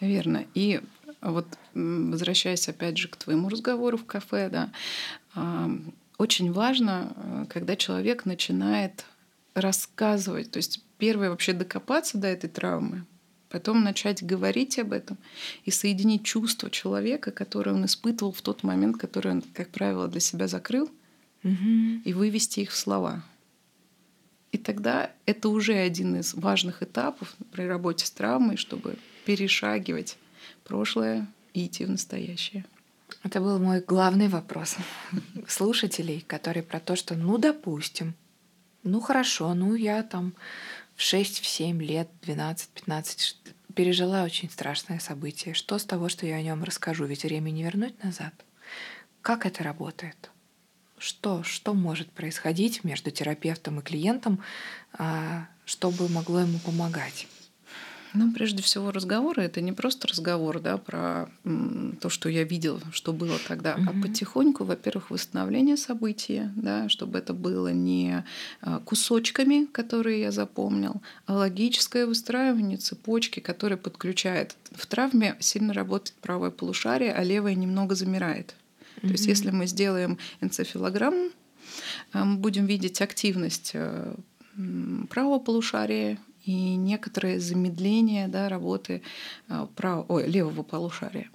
Верно. 0.00 0.46
И 0.54 0.80
вот 1.20 1.46
возвращаясь 1.74 2.68
опять 2.68 2.96
же 2.96 3.08
к 3.08 3.16
твоему 3.16 3.48
разговору 3.48 3.98
в 3.98 4.06
кафе, 4.06 4.48
да, 4.48 4.70
очень 6.18 6.52
важно, 6.52 7.12
э, 7.16 7.46
когда 7.48 7.74
человек 7.74 8.26
начинает 8.26 9.06
рассказывать, 9.54 10.52
то 10.52 10.58
есть 10.58 10.80
первое 10.98 11.30
вообще 11.30 11.54
докопаться 11.54 12.18
до 12.18 12.28
этой 12.28 12.48
травмы, 12.48 13.04
потом 13.48 13.82
начать 13.82 14.22
говорить 14.22 14.78
об 14.78 14.92
этом 14.92 15.18
и 15.64 15.72
соединить 15.72 16.22
чувство 16.24 16.70
человека, 16.70 17.32
которое 17.32 17.72
он 17.72 17.86
испытывал 17.86 18.32
в 18.32 18.42
тот 18.42 18.62
момент, 18.62 18.98
который 18.98 19.32
он, 19.32 19.42
как 19.42 19.70
правило, 19.70 20.06
для 20.06 20.20
себя 20.20 20.46
закрыл, 20.46 20.88
угу. 21.42 22.00
и 22.04 22.12
вывести 22.12 22.60
их 22.60 22.70
в 22.70 22.76
слова. 22.76 23.24
И 24.52 24.58
тогда 24.58 25.10
это 25.26 25.48
уже 25.48 25.74
один 25.74 26.16
из 26.16 26.34
важных 26.34 26.82
этапов 26.82 27.34
при 27.52 27.62
работе 27.62 28.06
с 28.06 28.10
травмой, 28.10 28.56
чтобы 28.56 28.96
перешагивать 29.24 30.18
прошлое 30.64 31.26
и 31.54 31.66
идти 31.66 31.84
в 31.84 31.90
настоящее. 31.90 32.64
Это 33.24 33.40
был 33.40 33.58
мой 33.58 33.80
главный 33.80 34.28
вопрос 34.28 34.76
слушателей, 35.48 36.24
которые 36.26 36.62
про 36.62 36.80
то, 36.80 36.96
что, 36.96 37.14
ну, 37.14 37.38
допустим, 37.38 38.14
ну, 38.82 39.00
хорошо, 39.00 39.54
ну, 39.54 39.74
я 39.74 40.02
там 40.02 40.34
в 40.96 41.00
6-7 41.00 41.78
лет, 41.78 42.08
12-15 42.22 43.36
пережила 43.74 44.24
очень 44.24 44.50
страшное 44.50 44.98
событие. 44.98 45.54
Что 45.54 45.78
с 45.78 45.84
того, 45.84 46.08
что 46.08 46.26
я 46.26 46.36
о 46.36 46.42
нем 46.42 46.62
расскажу? 46.62 47.06
Ведь 47.06 47.24
время 47.24 47.50
не 47.50 47.62
вернуть 47.62 48.02
назад. 48.04 48.34
Как 49.22 49.46
это 49.46 49.62
работает? 49.62 50.31
Что, 51.02 51.42
что 51.42 51.74
может 51.74 52.10
происходить 52.10 52.84
между 52.84 53.10
терапевтом 53.10 53.80
и 53.80 53.82
клиентом, 53.82 54.40
а, 54.92 55.48
чтобы 55.64 56.08
могло 56.08 56.40
ему 56.40 56.58
помогать. 56.60 57.26
Ну, 58.14 58.30
прежде 58.30 58.62
всего, 58.62 58.90
разговоры 58.90 59.42
это 59.42 59.62
не 59.62 59.72
просто 59.72 60.06
разговор, 60.06 60.60
да, 60.60 60.76
про 60.76 61.30
то, 62.00 62.10
что 62.10 62.28
я 62.28 62.44
видел, 62.44 62.78
что 62.92 63.14
было 63.14 63.38
тогда, 63.48 63.74
mm-hmm. 63.74 64.00
а 64.00 64.02
потихоньку, 64.02 64.64
во-первых, 64.64 65.10
восстановление 65.10 65.78
события, 65.78 66.52
да, 66.54 66.90
чтобы 66.90 67.18
это 67.18 67.32
было 67.32 67.68
не 67.68 68.22
а, 68.60 68.80
кусочками, 68.80 69.64
которые 69.64 70.20
я 70.20 70.30
запомнил, 70.30 71.00
а 71.26 71.36
логическое 71.36 72.04
выстраивание 72.04 72.76
цепочки, 72.76 73.40
которая 73.40 73.78
подключает. 73.78 74.56
В 74.72 74.86
травме 74.86 75.36
сильно 75.40 75.72
работает 75.72 76.14
правое 76.20 76.50
полушарие, 76.50 77.14
а 77.14 77.24
левое 77.24 77.54
немного 77.54 77.94
замирает. 77.94 78.54
То 79.02 79.08
есть 79.08 79.26
если 79.26 79.50
мы 79.50 79.66
сделаем 79.66 80.18
энцефалограмму, 80.40 81.30
э, 82.12 82.24
мы 82.24 82.36
будем 82.36 82.66
видеть 82.66 83.00
активность 83.02 83.72
э, 83.74 84.14
правого 85.10 85.38
полушария 85.38 86.18
и 86.44 86.76
некоторое 86.76 87.40
замедление 87.40 88.28
да, 88.28 88.48
работы 88.48 89.02
э, 89.48 89.66
правого, 89.74 90.06
ой, 90.08 90.26
левого 90.26 90.62
полушария. 90.62 91.30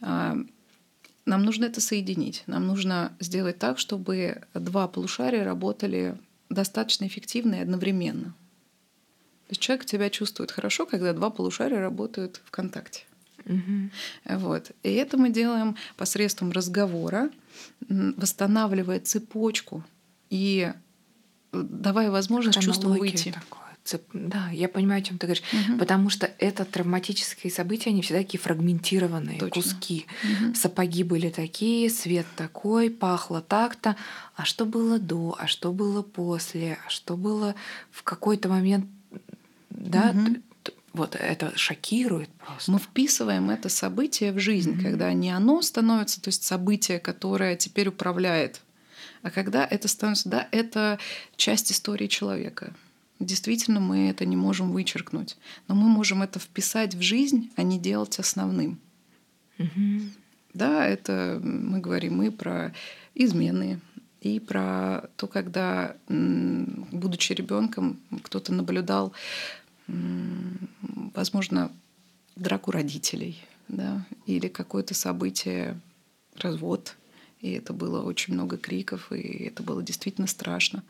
Нам 0.00 1.42
нужно 1.44 1.66
это 1.66 1.82
соединить. 1.82 2.42
Нам 2.46 2.66
нужно 2.66 3.12
сделать 3.20 3.58
так, 3.58 3.78
чтобы 3.78 4.44
два 4.54 4.88
полушария 4.88 5.44
работали 5.44 6.16
достаточно 6.48 7.06
эффективно 7.06 7.56
и 7.56 7.60
одновременно. 7.60 8.34
То 9.46 9.52
есть 9.52 9.60
человек 9.60 9.86
себя 9.88 10.08
чувствует 10.08 10.50
хорошо, 10.50 10.86
когда 10.86 11.12
два 11.12 11.28
полушария 11.28 11.80
работают 11.80 12.40
в 12.44 12.50
контакте. 12.50 13.04
Угу. 13.44 14.38
Вот. 14.38 14.72
И 14.82 14.92
это 14.92 15.16
мы 15.16 15.30
делаем 15.30 15.76
посредством 15.96 16.52
разговора, 16.52 17.30
восстанавливая 17.88 19.00
цепочку 19.00 19.84
и 20.30 20.72
э, 21.52 21.62
давая 21.70 22.10
возможность 22.10 22.60
чувству 22.60 22.90
выйти. 22.90 23.32
Такое. 23.32 23.68
Да, 24.12 24.50
я 24.50 24.68
понимаю, 24.68 25.00
о 25.00 25.02
чем 25.02 25.16
ты 25.16 25.26
говоришь. 25.26 25.42
Угу. 25.52 25.78
Потому 25.78 26.10
что 26.10 26.30
это 26.38 26.66
травматические 26.66 27.50
события, 27.50 27.88
они 27.88 28.02
всегда 28.02 28.20
такие 28.20 28.38
фрагментированные 28.38 29.38
Точно. 29.38 29.62
куски. 29.62 30.06
Угу. 30.22 30.54
Сапоги 30.54 31.04
были 31.04 31.30
такие, 31.30 31.88
свет 31.88 32.26
такой, 32.36 32.90
пахло 32.90 33.40
так-то. 33.40 33.96
А 34.36 34.44
что 34.44 34.66
было 34.66 34.98
до, 34.98 35.36
а 35.38 35.46
что 35.46 35.72
было 35.72 36.02
после, 36.02 36.78
а 36.86 36.90
что 36.90 37.16
было 37.16 37.54
в 37.90 38.02
какой-то 38.02 38.50
момент 38.50 38.86
да, 39.70 40.10
угу. 40.10 40.36
Вот 40.92 41.16
это 41.16 41.56
шокирует 41.56 42.30
просто. 42.30 42.72
Мы 42.72 42.78
вписываем 42.78 43.50
это 43.50 43.68
событие 43.68 44.32
в 44.32 44.38
жизнь, 44.38 44.72
угу. 44.72 44.82
когда 44.82 45.12
не 45.12 45.30
оно 45.30 45.62
становится, 45.62 46.20
то 46.20 46.28
есть 46.28 46.44
событие, 46.44 46.98
которое 46.98 47.56
теперь 47.56 47.88
управляет, 47.88 48.60
а 49.22 49.30
когда 49.30 49.64
это 49.64 49.88
становится, 49.88 50.28
да, 50.28 50.48
это 50.50 50.98
часть 51.36 51.72
истории 51.72 52.06
человека. 52.06 52.72
Действительно, 53.20 53.80
мы 53.80 54.10
это 54.10 54.24
не 54.24 54.36
можем 54.36 54.70
вычеркнуть, 54.70 55.36
но 55.66 55.74
мы 55.74 55.88
можем 55.88 56.22
это 56.22 56.38
вписать 56.38 56.94
в 56.94 57.02
жизнь, 57.02 57.50
а 57.56 57.62
не 57.62 57.78
делать 57.78 58.18
основным. 58.18 58.78
Угу. 59.58 60.00
Да, 60.54 60.86
это 60.86 61.40
мы 61.42 61.80
говорим 61.80 62.22
и 62.22 62.30
про 62.30 62.72
измены, 63.14 63.80
и 64.20 64.40
про 64.40 65.10
то, 65.16 65.26
когда, 65.26 65.96
будучи 66.08 67.32
ребенком, 67.32 67.98
кто-то 68.22 68.52
наблюдал, 68.52 69.12
возможно, 71.18 71.72
драку 72.36 72.70
родителей, 72.70 73.42
да, 73.66 74.06
или 74.26 74.46
какое-то 74.46 74.94
событие, 74.94 75.78
развод, 76.36 76.96
и 77.40 77.50
это 77.50 77.72
было 77.72 78.02
очень 78.02 78.34
много 78.34 78.56
криков, 78.56 79.10
и 79.10 79.46
это 79.46 79.64
было 79.64 79.82
действительно 79.82 80.28
страшно. 80.28 80.84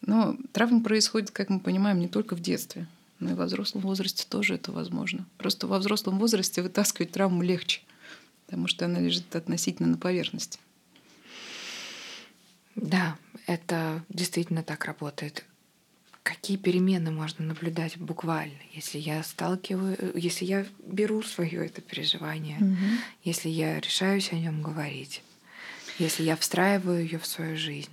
Но 0.00 0.36
травма 0.52 0.80
происходит, 0.80 1.32
как 1.32 1.50
мы 1.50 1.58
понимаем, 1.58 1.98
не 1.98 2.06
только 2.06 2.36
в 2.36 2.40
детстве, 2.40 2.86
но 3.18 3.32
и 3.32 3.34
во 3.34 3.46
взрослом 3.46 3.82
возрасте 3.82 4.24
тоже 4.28 4.54
это 4.54 4.70
возможно. 4.70 5.26
Просто 5.38 5.66
во 5.66 5.80
взрослом 5.80 6.20
возрасте 6.20 6.62
вытаскивать 6.62 7.10
травму 7.10 7.42
легче, 7.42 7.80
потому 8.46 8.68
что 8.68 8.84
она 8.84 9.00
лежит 9.00 9.34
относительно 9.34 9.88
на 9.88 9.96
поверхности. 9.96 10.60
Да, 12.76 13.18
это 13.48 14.04
действительно 14.08 14.62
так 14.62 14.84
работает. 14.84 15.44
Какие 16.24 16.56
перемены 16.56 17.10
можно 17.10 17.44
наблюдать 17.44 17.98
буквально, 17.98 18.56
если 18.72 18.98
я 18.98 19.22
сталкиваю, 19.22 20.10
если 20.14 20.46
я 20.46 20.64
беру 20.86 21.22
свое 21.22 21.66
это 21.66 21.82
переживание, 21.82 22.56
угу. 22.56 22.76
если 23.24 23.50
я 23.50 23.78
решаюсь 23.78 24.32
о 24.32 24.36
нем 24.36 24.62
говорить, 24.62 25.22
если 25.98 26.22
я 26.22 26.34
встраиваю 26.36 27.04
ее 27.04 27.18
в 27.18 27.26
свою 27.26 27.58
жизнь, 27.58 27.90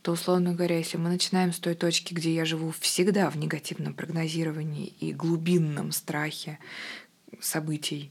то, 0.00 0.12
условно 0.12 0.54
говоря, 0.54 0.78
если 0.78 0.96
мы 0.96 1.10
начинаем 1.10 1.52
с 1.52 1.58
той 1.58 1.74
точки, 1.74 2.14
где 2.14 2.34
я 2.34 2.46
живу 2.46 2.72
всегда 2.80 3.28
в 3.28 3.36
негативном 3.36 3.92
прогнозировании 3.92 4.94
и 4.98 5.12
глубинном 5.12 5.92
страхе 5.92 6.58
событий, 7.40 8.10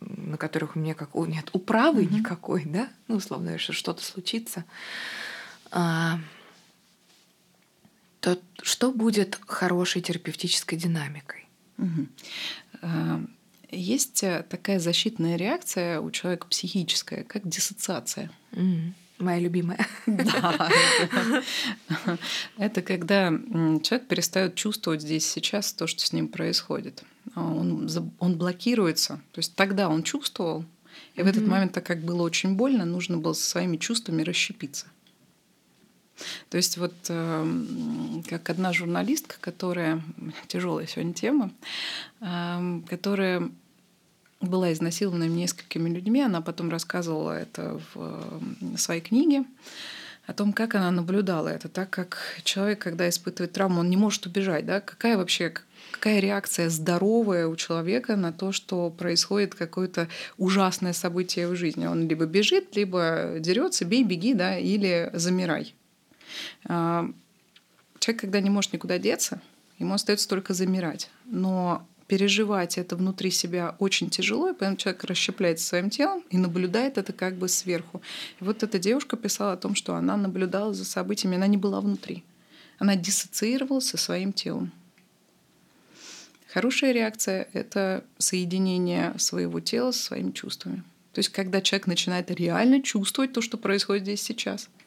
на 0.00 0.36
которых 0.36 0.76
у 0.76 0.78
меня 0.78 0.92
как 0.92 1.16
о, 1.16 1.24
нет 1.24 1.48
управы 1.54 2.04
mm-hmm. 2.04 2.18
никакой, 2.18 2.64
да, 2.66 2.90
ну 3.08 3.16
условно, 3.16 3.56
что 3.56 3.72
что-то 3.72 4.04
случится, 4.04 4.66
а, 5.70 6.20
то 8.20 8.38
что 8.62 8.92
будет 8.92 9.38
хорошей 9.46 10.02
терапевтической 10.02 10.78
динамикой? 10.78 11.46
Uh, 12.80 13.28
есть 13.70 14.22
э, 14.22 14.44
такая 14.48 14.78
защитная 14.78 15.36
реакция 15.36 16.00
у 16.00 16.10
человека 16.10 16.46
психическая, 16.48 17.24
как 17.24 17.46
диссоциация. 17.46 18.30
Mm-hmm. 18.52 18.92
Моя 19.18 19.40
любимая. 19.40 19.86
Да. 20.06 20.70
Это 22.56 22.82
когда 22.82 23.30
человек 23.82 24.06
перестает 24.06 24.54
чувствовать 24.54 25.02
здесь 25.02 25.26
сейчас 25.28 25.72
то, 25.72 25.86
что 25.86 26.06
с 26.06 26.12
ним 26.12 26.28
происходит. 26.28 27.02
А 27.34 27.42
он, 27.42 27.90
он 28.20 28.38
блокируется. 28.38 29.20
То 29.32 29.40
есть 29.40 29.56
тогда 29.56 29.88
он 29.88 30.04
чувствовал, 30.04 30.64
и 31.14 31.22
в 31.22 31.26
этот 31.26 31.46
момент, 31.46 31.72
так 31.72 31.84
как 31.84 32.02
было 32.02 32.22
очень 32.22 32.54
больно, 32.54 32.84
нужно 32.84 33.18
было 33.18 33.32
со 33.32 33.50
своими 33.50 33.76
чувствами 33.76 34.22
расщепиться. 34.22 34.86
То 36.50 36.56
есть 36.56 36.78
вот 36.78 36.94
эм, 37.08 38.22
как 38.28 38.50
одна 38.50 38.72
журналистка, 38.72 39.36
которая 39.40 40.02
тяжелая 40.46 40.86
сегодня 40.86 41.14
тема, 41.14 41.50
эм, 42.20 42.82
которая 42.88 43.48
была 44.40 44.72
изнасилована 44.72 45.24
несколькими 45.24 45.88
людьми. 45.88 46.22
Она 46.22 46.40
потом 46.40 46.70
рассказывала 46.70 47.32
это 47.32 47.80
в 47.94 48.76
своей 48.76 49.00
книге 49.00 49.44
о 50.28 50.34
том, 50.34 50.52
как 50.52 50.74
она 50.74 50.90
наблюдала 50.90 51.48
это, 51.48 51.68
так 51.68 51.88
как 51.88 52.18
человек, 52.44 52.80
когда 52.80 53.08
испытывает 53.08 53.52
травму, 53.52 53.80
он 53.80 53.88
не 53.88 53.96
может 53.96 54.26
убежать, 54.26 54.66
да, 54.66 54.80
какая 54.80 55.16
вообще 55.16 55.54
какая 55.90 56.20
реакция 56.20 56.68
здоровая 56.68 57.46
у 57.46 57.56
человека 57.56 58.14
на 58.14 58.30
то, 58.30 58.52
что 58.52 58.90
происходит 58.90 59.54
какое-то 59.54 60.08
ужасное 60.36 60.92
событие 60.92 61.48
в 61.48 61.56
жизни. 61.56 61.86
Он 61.86 62.06
либо 62.06 62.26
бежит, 62.26 62.76
либо 62.76 63.36
дерется, 63.38 63.86
бей, 63.86 64.04
беги, 64.04 64.34
да, 64.34 64.58
или 64.58 65.10
замирай. 65.14 65.74
А, 66.64 67.10
человек, 67.98 68.20
когда 68.20 68.40
не 68.40 68.50
может 68.50 68.72
никуда 68.72 68.98
деться, 68.98 69.40
ему 69.78 69.94
остается 69.94 70.28
только 70.28 70.54
замирать. 70.54 71.10
Но 71.24 71.86
переживать 72.06 72.78
это 72.78 72.96
внутри 72.96 73.30
себя 73.30 73.76
очень 73.78 74.08
тяжело, 74.08 74.48
и 74.48 74.54
поэтому 74.54 74.76
человек 74.76 75.04
расщепляется 75.04 75.66
своим 75.66 75.90
телом 75.90 76.24
и 76.30 76.38
наблюдает 76.38 76.96
это 76.96 77.12
как 77.12 77.36
бы 77.36 77.48
сверху. 77.48 78.00
И 78.40 78.44
вот 78.44 78.62
эта 78.62 78.78
девушка 78.78 79.16
писала 79.16 79.52
о 79.52 79.56
том, 79.56 79.74
что 79.74 79.94
она 79.94 80.16
наблюдала 80.16 80.72
за 80.72 80.84
событиями, 80.84 81.36
она 81.36 81.46
не 81.46 81.58
была 81.58 81.80
внутри. 81.80 82.24
Она 82.78 82.96
диссоциировалась 82.96 83.88
со 83.88 83.98
своим 83.98 84.32
телом. 84.32 84.72
Хорошая 86.50 86.92
реакция— 86.92 87.48
это 87.52 88.04
соединение 88.16 89.14
своего 89.18 89.60
тела 89.60 89.92
со 89.92 90.04
своими 90.04 90.30
чувствами. 90.30 90.82
То 91.12 91.18
есть 91.18 91.28
когда 91.28 91.60
человек 91.60 91.86
начинает 91.86 92.30
реально 92.30 92.80
чувствовать 92.82 93.34
то, 93.34 93.42
что 93.42 93.58
происходит 93.58 94.04
здесь 94.04 94.22
сейчас— 94.22 94.70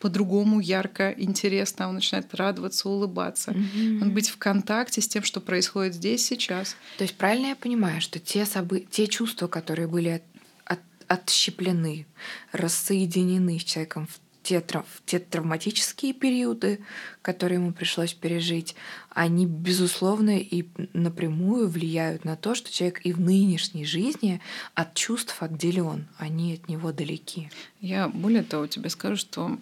по-другому 0.00 0.60
ярко, 0.60 1.14
интересно, 1.16 1.88
он 1.88 1.96
начинает 1.96 2.34
радоваться, 2.34 2.88
улыбаться, 2.88 3.52
mm-hmm. 3.52 4.02
он 4.02 4.10
быть 4.12 4.30
в 4.30 4.38
контакте 4.38 5.02
с 5.02 5.08
тем, 5.08 5.22
что 5.22 5.40
происходит 5.40 5.94
здесь 5.94 6.26
сейчас. 6.26 6.74
То 6.96 7.04
есть 7.04 7.16
правильно 7.16 7.48
я 7.48 7.56
понимаю, 7.56 8.00
что 8.00 8.18
те, 8.18 8.46
собы... 8.46 8.86
те 8.90 9.06
чувства, 9.06 9.46
которые 9.46 9.86
были 9.86 10.08
от... 10.08 10.22
От... 10.64 10.80
отщеплены, 11.06 12.06
рассоединены 12.52 13.58
с 13.58 13.64
человеком 13.64 14.06
в 14.06 14.29
те, 14.50 14.60
трав... 14.60 14.84
те 15.06 15.20
травматические 15.20 16.12
периоды, 16.12 16.80
которые 17.22 17.60
ему 17.60 17.72
пришлось 17.72 18.14
пережить, 18.14 18.74
они, 19.10 19.46
безусловно, 19.46 20.40
и 20.40 20.64
напрямую 20.92 21.68
влияют 21.68 22.24
на 22.24 22.34
то, 22.34 22.56
что 22.56 22.72
человек 22.72 23.00
и 23.06 23.12
в 23.12 23.20
нынешней 23.20 23.84
жизни 23.84 24.40
от 24.74 24.94
чувств 24.94 25.40
отделен, 25.40 26.08
они 26.18 26.54
от 26.54 26.68
него 26.68 26.90
далеки. 26.90 27.48
Я 27.80 28.08
более 28.08 28.42
того 28.42 28.66
тебе 28.66 28.90
скажу, 28.90 29.14
что 29.14 29.56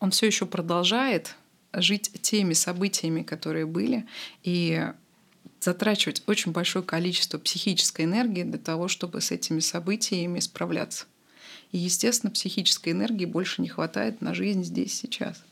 он 0.00 0.10
все 0.10 0.26
еще 0.26 0.44
продолжает 0.44 1.34
жить 1.72 2.10
теми 2.20 2.52
событиями, 2.52 3.22
которые 3.22 3.64
были, 3.64 4.06
и 4.42 4.86
затрачивать 5.60 6.22
очень 6.26 6.52
большое 6.52 6.84
количество 6.84 7.38
психической 7.38 8.04
энергии 8.04 8.42
для 8.42 8.58
того, 8.58 8.88
чтобы 8.88 9.22
с 9.22 9.30
этими 9.30 9.60
событиями 9.60 10.40
справляться. 10.40 11.06
И, 11.72 11.78
естественно, 11.78 12.30
психической 12.30 12.92
энергии 12.92 13.24
больше 13.24 13.62
не 13.62 13.68
хватает 13.68 14.20
на 14.20 14.34
жизнь 14.34 14.64
здесь, 14.64 14.94
сейчас. 14.94 15.42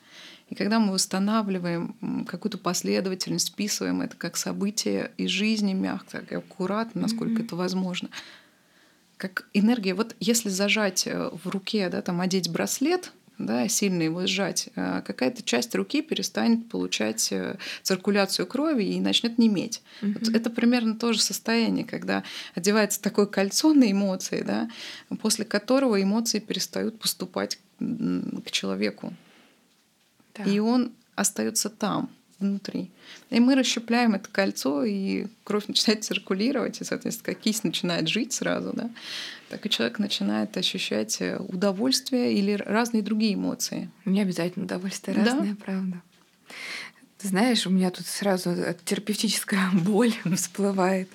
И 0.48 0.54
когда 0.54 0.78
мы 0.78 0.92
восстанавливаем 0.92 2.24
какую-то 2.26 2.58
последовательность, 2.58 3.50
вписываем 3.50 4.00
это 4.00 4.16
как 4.16 4.36
событие 4.36 5.12
из 5.18 5.30
жизни 5.30 5.74
мягко 5.74 6.24
и 6.30 6.34
аккуратно, 6.34 7.02
насколько 7.02 7.42
mm-hmm. 7.42 7.44
это 7.44 7.56
возможно, 7.56 8.08
как 9.18 9.48
энергия. 9.52 9.94
Вот 9.94 10.16
если 10.20 10.48
зажать 10.48 11.06
э, 11.06 11.30
в 11.32 11.48
руке, 11.48 11.88
да, 11.90 12.00
там 12.00 12.20
одеть 12.20 12.50
браслет, 12.50 13.12
да, 13.38 13.68
сильно 13.68 14.02
его 14.02 14.26
сжать, 14.26 14.68
а 14.74 15.00
какая-то 15.00 15.42
часть 15.42 15.74
руки 15.74 16.02
перестанет 16.02 16.68
получать 16.68 17.30
э, 17.32 17.56
циркуляцию 17.82 18.46
крови 18.46 18.84
и 18.84 19.00
начнет 19.00 19.38
неметь. 19.38 19.82
Угу. 20.02 20.12
Вот 20.20 20.28
это 20.34 20.50
примерно 20.50 20.96
то 20.96 21.12
же 21.12 21.20
состояние, 21.20 21.84
когда 21.84 22.24
одевается 22.54 23.00
такое 23.00 23.26
кольцо 23.26 23.72
на 23.72 23.90
эмоции, 23.90 24.42
да, 24.42 24.68
после 25.20 25.44
которого 25.44 26.02
эмоции 26.02 26.40
перестают 26.40 26.98
поступать 26.98 27.58
к 27.78 28.50
человеку. 28.50 29.14
Да. 30.34 30.44
И 30.44 30.58
он 30.58 30.92
остается 31.14 31.70
там 31.70 32.10
внутри. 32.38 32.90
И 33.30 33.40
мы 33.40 33.54
расщепляем 33.54 34.14
это 34.14 34.28
кольцо, 34.30 34.84
и 34.84 35.26
кровь 35.44 35.66
начинает 35.66 36.04
циркулировать, 36.04 36.80
и, 36.80 36.84
соответственно, 36.84 37.34
кисть 37.34 37.64
начинает 37.64 38.08
жить 38.08 38.32
сразу, 38.32 38.72
да, 38.72 38.90
так 39.48 39.64
и 39.66 39.70
человек 39.70 39.98
начинает 39.98 40.56
ощущать 40.56 41.20
э, 41.20 41.38
удовольствие 41.38 42.34
или 42.34 42.52
разные 42.52 43.02
другие 43.02 43.34
эмоции. 43.34 43.90
Не 44.04 44.20
обязательно 44.20 44.66
удовольствие, 44.66 45.16
разное, 45.16 45.50
да? 45.50 45.56
правда. 45.64 46.02
Ты 47.18 47.28
знаешь, 47.28 47.66
у 47.66 47.70
меня 47.70 47.90
тут 47.90 48.06
сразу 48.06 48.54
терапевтическая 48.84 49.70
боль 49.72 50.14
всплывает 50.36 51.08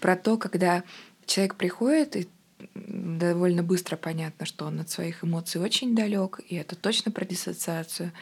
про 0.00 0.16
то, 0.16 0.36
когда 0.36 0.84
человек 1.26 1.56
приходит, 1.56 2.16
и 2.16 2.28
довольно 2.74 3.62
быстро 3.62 3.96
понятно, 3.96 4.46
что 4.46 4.66
он 4.66 4.80
от 4.80 4.90
своих 4.90 5.24
эмоций 5.24 5.60
очень 5.60 5.94
далек, 5.94 6.40
и 6.48 6.56
это 6.56 6.76
точно 6.76 7.10
про 7.10 7.24
диссоциацию. 7.24 8.12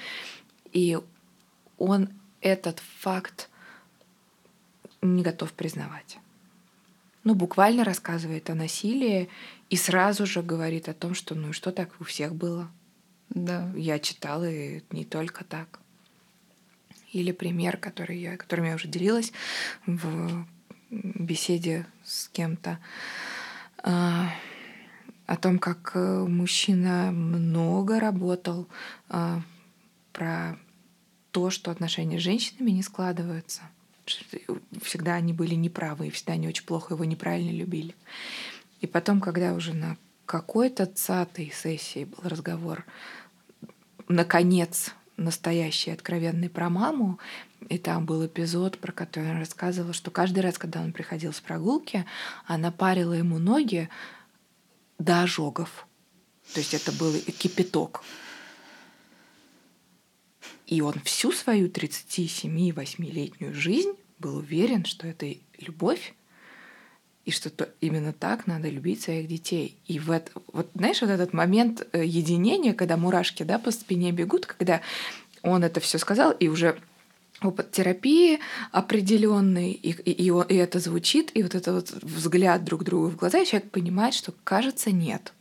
И 0.72 0.98
он 1.78 2.08
этот 2.46 2.78
факт 3.00 3.48
не 5.02 5.22
готов 5.22 5.52
признавать. 5.52 6.18
Ну, 7.24 7.34
буквально 7.34 7.82
рассказывает 7.82 8.48
о 8.50 8.54
насилии 8.54 9.28
и 9.68 9.76
сразу 9.76 10.26
же 10.26 10.42
говорит 10.42 10.88
о 10.88 10.94
том, 10.94 11.14
что 11.14 11.34
ну 11.34 11.50
и 11.50 11.52
что 11.52 11.72
так 11.72 11.90
у 11.98 12.04
всех 12.04 12.34
было. 12.36 12.70
Да. 13.30 13.72
Я 13.74 13.98
читала, 13.98 14.48
и 14.48 14.82
не 14.92 15.04
только 15.04 15.44
так. 15.44 15.80
или 17.12 17.32
пример, 17.32 17.78
который 17.78 18.18
я, 18.18 18.36
которым 18.36 18.66
я 18.66 18.74
уже 18.76 18.86
делилась 18.86 19.32
в 19.86 20.46
беседе 20.90 21.86
с 22.04 22.28
кем-то, 22.28 22.78
а, 23.78 24.30
о 25.26 25.36
том, 25.36 25.58
как 25.58 25.92
э, 25.94 26.24
мужчина 26.28 27.10
много 27.10 27.98
работал 27.98 28.68
а, 29.08 29.40
про 30.12 30.56
то, 31.36 31.50
что 31.50 31.70
отношения 31.70 32.18
с 32.18 32.22
женщинами 32.22 32.70
не 32.70 32.82
складываются. 32.82 33.60
Всегда 34.80 35.16
они 35.16 35.34
были 35.34 35.54
неправы, 35.54 36.06
и 36.06 36.10
всегда 36.10 36.32
они 36.32 36.48
очень 36.48 36.64
плохо 36.64 36.94
его 36.94 37.04
неправильно 37.04 37.50
любили. 37.50 37.94
И 38.80 38.86
потом, 38.86 39.20
когда 39.20 39.52
уже 39.52 39.74
на 39.74 39.98
какой-то 40.24 40.86
цатой 40.86 41.52
сессии 41.54 42.04
был 42.04 42.20
разговор, 42.22 42.86
наконец, 44.08 44.94
настоящий, 45.18 45.90
откровенный 45.90 46.48
про 46.48 46.70
маму, 46.70 47.18
и 47.68 47.76
там 47.76 48.06
был 48.06 48.24
эпизод, 48.24 48.78
про 48.78 48.92
который 48.92 49.32
он 49.32 49.38
рассказывал, 49.38 49.92
что 49.92 50.10
каждый 50.10 50.40
раз, 50.40 50.56
когда 50.56 50.80
он 50.80 50.94
приходил 50.94 51.34
с 51.34 51.40
прогулки, 51.42 52.06
она 52.46 52.70
парила 52.70 53.12
ему 53.12 53.38
ноги 53.38 53.90
до 54.98 55.20
ожогов. 55.20 55.86
То 56.54 56.60
есть 56.60 56.72
это 56.72 56.92
был 56.92 57.12
кипяток. 57.12 58.02
И 60.66 60.80
он 60.80 60.94
всю 61.04 61.32
свою 61.32 61.68
37-8-летнюю 61.68 63.54
жизнь 63.54 63.92
был 64.18 64.36
уверен, 64.36 64.84
что 64.84 65.06
это 65.06 65.32
любовь, 65.58 66.14
и 67.24 67.32
что 67.32 67.50
то 67.50 67.68
именно 67.80 68.12
так 68.12 68.46
надо 68.46 68.68
любить 68.68 69.02
своих 69.02 69.26
детей. 69.26 69.76
И 69.86 69.98
вот, 69.98 70.30
вот 70.52 70.70
знаешь, 70.74 71.00
вот 71.00 71.10
этот 71.10 71.32
момент 71.32 71.86
э, 71.92 72.04
единения, 72.04 72.72
когда 72.72 72.96
мурашки 72.96 73.42
да, 73.42 73.58
по 73.58 73.72
спине 73.72 74.12
бегут, 74.12 74.46
когда 74.46 74.80
он 75.42 75.64
это 75.64 75.80
все 75.80 75.98
сказал, 75.98 76.30
и 76.30 76.46
уже 76.46 76.78
опыт 77.42 77.72
терапии 77.72 78.38
определенный, 78.70 79.72
и, 79.72 79.90
и, 79.90 80.12
и, 80.12 80.26
и 80.48 80.56
это 80.56 80.78
звучит, 80.78 81.32
и 81.34 81.42
вот 81.42 81.56
этот 81.56 81.92
вот 81.92 82.02
взгляд 82.02 82.64
друг 82.64 82.84
другу 82.84 83.08
в 83.08 83.16
глаза, 83.16 83.40
и 83.40 83.46
человек 83.46 83.70
понимает, 83.70 84.14
что 84.14 84.32
кажется 84.44 84.92
нет. 84.92 85.32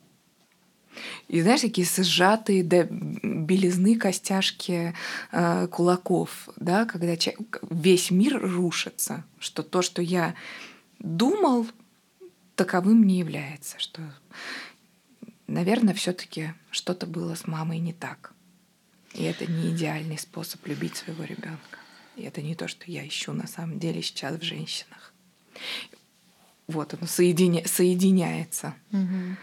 И 1.27 1.41
знаешь, 1.41 1.61
такие 1.61 1.87
сжатые 1.87 2.63
до 2.63 2.83
белизны 2.85 3.95
костяшки 3.97 4.93
э, 5.31 5.67
кулаков, 5.67 6.49
да, 6.55 6.85
когда 6.85 7.17
человек, 7.17 7.59
весь 7.69 8.11
мир 8.11 8.39
рушится, 8.39 9.23
что 9.39 9.63
то, 9.63 9.81
что 9.81 10.01
я 10.01 10.35
думал, 10.99 11.67
таковым 12.55 13.03
не 13.03 13.19
является, 13.19 13.79
что, 13.79 14.01
наверное, 15.47 15.93
все-таки 15.93 16.53
что-то 16.71 17.05
было 17.05 17.35
с 17.35 17.47
мамой 17.47 17.79
не 17.79 17.93
так. 17.93 18.33
И 19.13 19.23
это 19.23 19.45
не 19.45 19.71
идеальный 19.71 20.17
способ 20.17 20.65
любить 20.67 20.97
своего 20.97 21.23
ребенка. 21.23 21.79
И 22.15 22.23
это 22.23 22.41
не 22.41 22.55
то, 22.55 22.67
что 22.67 22.89
я 22.91 23.05
ищу 23.07 23.33
на 23.33 23.47
самом 23.47 23.79
деле 23.79 24.01
сейчас 24.01 24.35
в 24.39 24.43
женщинах. 24.43 25.13
Вот 26.67 26.93
оно 26.93 27.07
соединя... 27.07 27.65
соединяется. 27.67 28.73
Угу. 28.91 29.37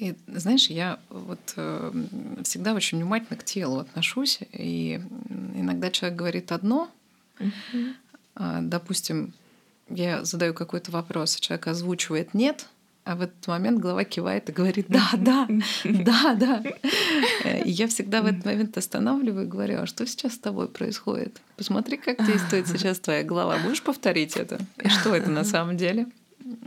И 0.00 0.14
знаешь, 0.28 0.70
я 0.70 0.98
вот 1.10 1.38
э, 1.56 1.92
всегда 2.42 2.72
очень 2.72 2.96
внимательно 2.96 3.38
к 3.38 3.44
телу 3.44 3.80
отношусь, 3.80 4.38
и 4.50 4.98
иногда 5.54 5.90
человек 5.90 6.18
говорит 6.18 6.52
одно, 6.52 6.88
угу. 7.38 7.52
э, 8.36 8.58
допустим, 8.62 9.34
я 9.90 10.24
задаю 10.24 10.54
какой-то 10.54 10.90
вопрос, 10.90 11.36
а 11.36 11.40
человек 11.40 11.66
озвучивает 11.66 12.32
«нет», 12.32 12.66
а 13.04 13.14
в 13.14 13.20
этот 13.20 13.46
момент 13.46 13.78
голова 13.78 14.04
кивает 14.04 14.48
и 14.48 14.52
говорит 14.52 14.86
«да, 14.88 15.10
да, 15.18 15.46
да, 15.84 16.34
да». 16.34 16.62
И 17.66 17.70
я 17.70 17.86
всегда 17.86 18.22
в 18.22 18.26
этот 18.26 18.46
момент 18.46 18.78
останавливаю 18.78 19.44
и 19.44 19.48
говорю 19.48 19.80
«а 19.80 19.86
что 19.86 20.06
сейчас 20.06 20.34
с 20.34 20.38
тобой 20.38 20.68
происходит? 20.68 21.42
Посмотри, 21.58 21.98
как 21.98 22.24
действует 22.26 22.68
сейчас 22.68 23.00
твоя 23.00 23.22
голова. 23.22 23.58
Будешь 23.58 23.82
повторить 23.82 24.38
это? 24.38 24.60
И 24.82 24.88
что 24.88 25.14
это 25.14 25.28
на 25.28 25.44
самом 25.52 25.76
деле?» 25.76 26.06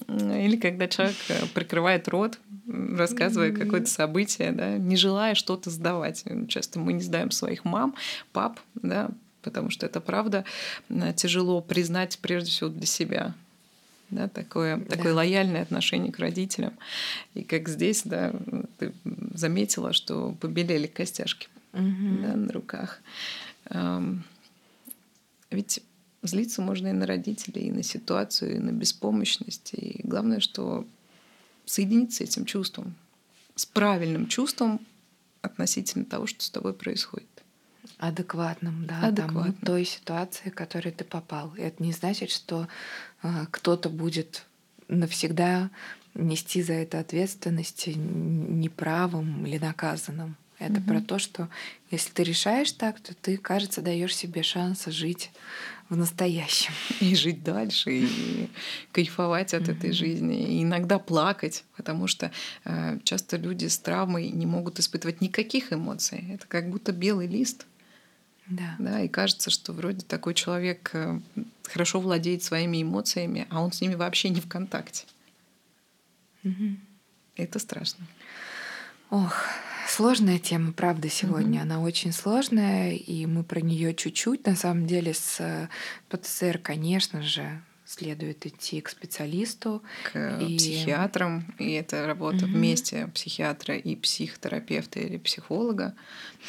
Или 0.08 0.58
когда 0.58 0.88
человек 0.88 1.15
э, 1.30 1.46
прикрывает 1.56 2.08
рот, 2.08 2.38
рассказывая 2.67 3.52
какое-то 3.52 3.88
событие, 3.89 4.52
да, 4.52 4.78
не 4.78 4.95
желая 4.95 5.36
что-то 5.36 5.69
сдавать. 5.69 6.23
Часто 6.47 6.80
мы 6.80 6.93
не 6.93 7.02
сдаем 7.02 7.32
своих 7.32 7.65
мам, 7.65 7.95
пап, 8.32 8.60
да, 8.76 9.10
потому 9.41 9.69
что 9.69 9.86
это 9.86 9.99
правда 9.99 10.45
тяжело 11.15 11.62
признать 11.62 12.17
прежде 12.19 12.52
всего 12.52 12.69
для 12.69 12.86
себя. 12.86 13.34
Да, 14.10 14.28
такое, 14.28 14.78
да. 14.78 14.95
такое 14.95 15.13
лояльное 15.13 15.63
отношение 15.63 16.12
к 16.12 16.19
родителям. 16.19 16.73
И 17.34 17.43
как 17.43 17.67
здесь, 17.67 18.04
да, 18.06 18.32
ты 18.78 18.93
заметила, 19.34 19.91
что 19.91 20.36
побелели 20.39 20.86
костяшки 20.86 21.47
угу. 21.73 22.21
да, 22.21 22.36
на 22.36 22.52
руках. 22.52 23.02
Ведь 25.49 25.84
злиться 26.21 26.62
можно 26.62 26.88
и 26.89 26.91
на 26.91 27.08
родителей, 27.08 27.67
и 27.67 27.71
на 27.71 27.82
ситуацию, 27.84 28.56
и 28.56 28.60
на 28.60 28.71
беспомощность. 28.71 29.73
И 29.73 29.99
главное, 30.04 30.39
что 30.39 30.86
соединиться 31.65 32.17
с 32.17 32.21
этим 32.21 32.45
чувством, 32.45 32.95
с 33.56 33.65
правильным 33.65 34.28
чувством 34.28 34.80
относительно 35.41 36.06
того, 36.06 36.28
что 36.28 36.43
с 36.43 36.49
тобой 36.49 36.73
происходит. 36.73 37.28
Адекватным, 37.97 38.86
да, 38.86 39.08
Адекватным. 39.08 39.54
Тому, 39.54 39.65
той 39.65 39.86
ситуации, 39.86 40.49
в 40.49 40.56
которой 40.56 40.91
ты 40.91 41.04
попал. 41.04 41.54
И 41.56 41.62
это 41.62 41.84
не 41.84 41.91
значит, 41.91 42.32
что 42.32 42.67
э, 43.21 43.45
кто-то 43.52 43.89
будет 43.89 44.45
навсегда 44.88 45.69
нести 46.13 46.62
за 46.62 46.73
это 46.73 46.99
ответственность 46.99 47.88
неправым 47.88 49.45
или 49.45 49.58
наказанным. 49.58 50.36
Это 50.63 50.80
угу. 50.80 50.88
про 50.88 51.02
то, 51.02 51.19
что 51.19 51.49
если 51.91 52.12
ты 52.12 52.23
решаешь 52.23 52.71
так, 52.71 52.99
то 52.99 53.13
ты, 53.13 53.38
кажется, 53.38 53.82
даешь 53.82 54.15
себе 54.15 54.43
шанс 54.43 54.86
жить 54.86 55.32
в 55.89 55.97
настоящем. 55.97 56.73
И 56.99 57.15
жить 57.15 57.43
дальше, 57.43 57.91
и 57.91 58.49
кайфовать 58.91 59.54
от 59.54 59.69
этой 59.69 59.91
жизни. 59.91 60.58
И 60.58 60.63
иногда 60.63 60.97
плакать, 60.97 61.63
потому 61.76 62.08
что 62.08 62.32
э, 62.65 62.99
часто 63.04 63.38
люди 63.38 63.67
с 63.67 63.78
травмой 63.78 64.30
не 64.30 64.45
могут 64.45 64.80
испытывать 64.80 65.21
никаких 65.21 65.73
эмоций. 65.73 66.26
Это 66.34 66.47
как 66.47 66.69
будто 66.69 66.91
белый 66.91 67.28
лист. 67.28 67.67
Да. 68.47 68.76
да. 68.80 69.02
И 69.02 69.08
кажется, 69.08 69.49
что 69.49 69.73
вроде 69.73 70.06
такой 70.06 70.34
человек 70.34 70.89
э, 70.93 71.19
хорошо 71.63 71.99
владеет 71.99 72.43
своими 72.43 72.82
эмоциями, 72.82 73.47
а 73.49 73.62
он 73.62 73.71
с 73.71 73.82
ними 73.82 73.95
вообще 73.95 74.30
не 74.30 74.41
в 74.41 74.47
контакте. 74.47 75.06
Угу. 76.43 76.78
Это 77.36 77.60
страшно. 77.60 78.06
Ох, 79.10 79.45
Сложная 79.96 80.40
тема, 80.40 80.74
правда, 80.74 81.08
сегодня. 81.08 81.60
Mm-hmm. 81.60 81.62
Она 81.62 81.80
очень 81.80 82.14
сложная, 82.14 82.94
и 82.94 83.28
мы 83.28 83.44
про 83.44 83.62
нее 83.62 83.94
чуть-чуть. 83.94 84.44
На 84.48 84.56
самом 84.56 84.88
деле 84.88 85.14
с 85.14 85.40
э, 85.40 85.70
ПТСР, 86.10 86.58
конечно 86.58 87.22
же, 87.22 87.62
следует 87.86 88.44
идти 88.48 88.82
к 88.82 88.90
специалисту. 88.90 89.84
К 90.12 90.40
и... 90.40 90.58
психиатрам. 90.58 91.46
И 91.60 91.74
это 91.74 92.08
работа 92.08 92.38
mm-hmm. 92.38 92.54
вместе 92.54 93.08
психиатра 93.14 93.76
и 93.78 93.96
психотерапевта 93.96 95.00
или 95.00 95.20
психолога. 95.20 95.94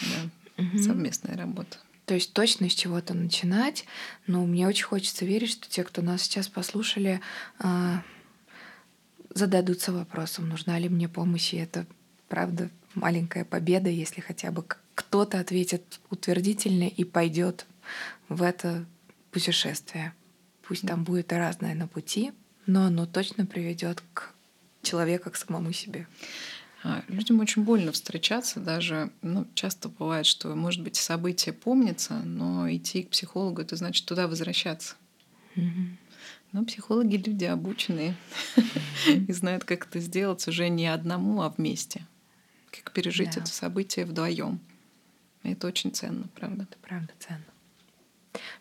Да, 0.00 0.62
mm-hmm. 0.62 0.78
Совместная 0.78 1.36
работа. 1.36 1.76
То 2.06 2.14
есть 2.14 2.32
точно 2.32 2.70
с 2.70 2.74
чего-то 2.74 3.12
начинать. 3.12 3.84
Но 4.26 4.46
мне 4.46 4.66
очень 4.66 4.86
хочется 4.86 5.26
верить, 5.26 5.50
что 5.50 5.68
те, 5.68 5.84
кто 5.84 6.00
нас 6.00 6.22
сейчас 6.22 6.48
послушали, 6.48 7.20
а, 7.58 8.02
зададутся 9.34 9.92
вопросом, 9.92 10.48
нужна 10.48 10.78
ли 10.78 10.88
мне 10.88 11.10
помощь, 11.10 11.52
и 11.52 11.58
это 11.58 11.84
правда 12.30 12.70
маленькая 12.94 13.44
победа, 13.44 13.90
если 13.90 14.20
хотя 14.20 14.50
бы 14.50 14.64
кто-то 14.94 15.40
ответит 15.40 16.00
утвердительно 16.10 16.84
и 16.84 17.04
пойдет 17.04 17.66
в 18.28 18.42
это 18.42 18.86
путешествие. 19.30 20.14
Пусть 20.62 20.86
там 20.86 21.04
будет 21.04 21.32
и 21.32 21.36
разное 21.36 21.74
на 21.74 21.86
пути, 21.86 22.32
но 22.66 22.84
оно 22.84 23.06
точно 23.06 23.44
приведет 23.46 24.02
к 24.14 24.32
человеку 24.82 25.30
к 25.30 25.36
самому 25.36 25.72
себе. 25.72 26.06
А, 26.82 27.02
людям 27.08 27.40
очень 27.40 27.64
больно 27.64 27.92
встречаться, 27.92 28.60
даже 28.60 29.10
ну, 29.22 29.46
часто 29.54 29.88
бывает, 29.88 30.26
что, 30.26 30.54
может 30.54 30.82
быть, 30.82 30.96
событие 30.96 31.52
помнится, 31.52 32.14
но 32.14 32.70
идти 32.70 33.02
к 33.02 33.10
психологу 33.10 33.62
это 33.62 33.76
значит 33.76 34.06
туда 34.06 34.28
возвращаться. 34.28 34.94
Mm-hmm. 35.56 35.96
Но 36.52 36.64
психологи 36.64 37.16
люди 37.16 37.44
обученные 37.44 38.16
mm-hmm. 38.56 39.26
и 39.28 39.32
знают, 39.32 39.64
как 39.64 39.86
это 39.86 39.98
сделать 39.98 40.46
уже 40.46 40.68
не 40.68 40.86
одному, 40.86 41.42
а 41.42 41.48
вместе 41.48 42.06
как 42.82 42.92
пережить 42.92 43.34
да. 43.34 43.40
это 43.40 43.50
событие 43.50 44.04
вдвоем. 44.04 44.60
Это 45.42 45.66
очень 45.66 45.92
ценно, 45.92 46.26
правда. 46.34 46.64
Это 46.64 46.78
правда 46.78 47.12
ценно. 47.18 47.44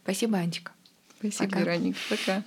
Спасибо, 0.04 0.38
Анечка. 0.38 0.72
Спасибо, 1.20 1.50
Пока. 1.50 1.60
Вероника. 1.62 2.00
Пока. 2.10 2.44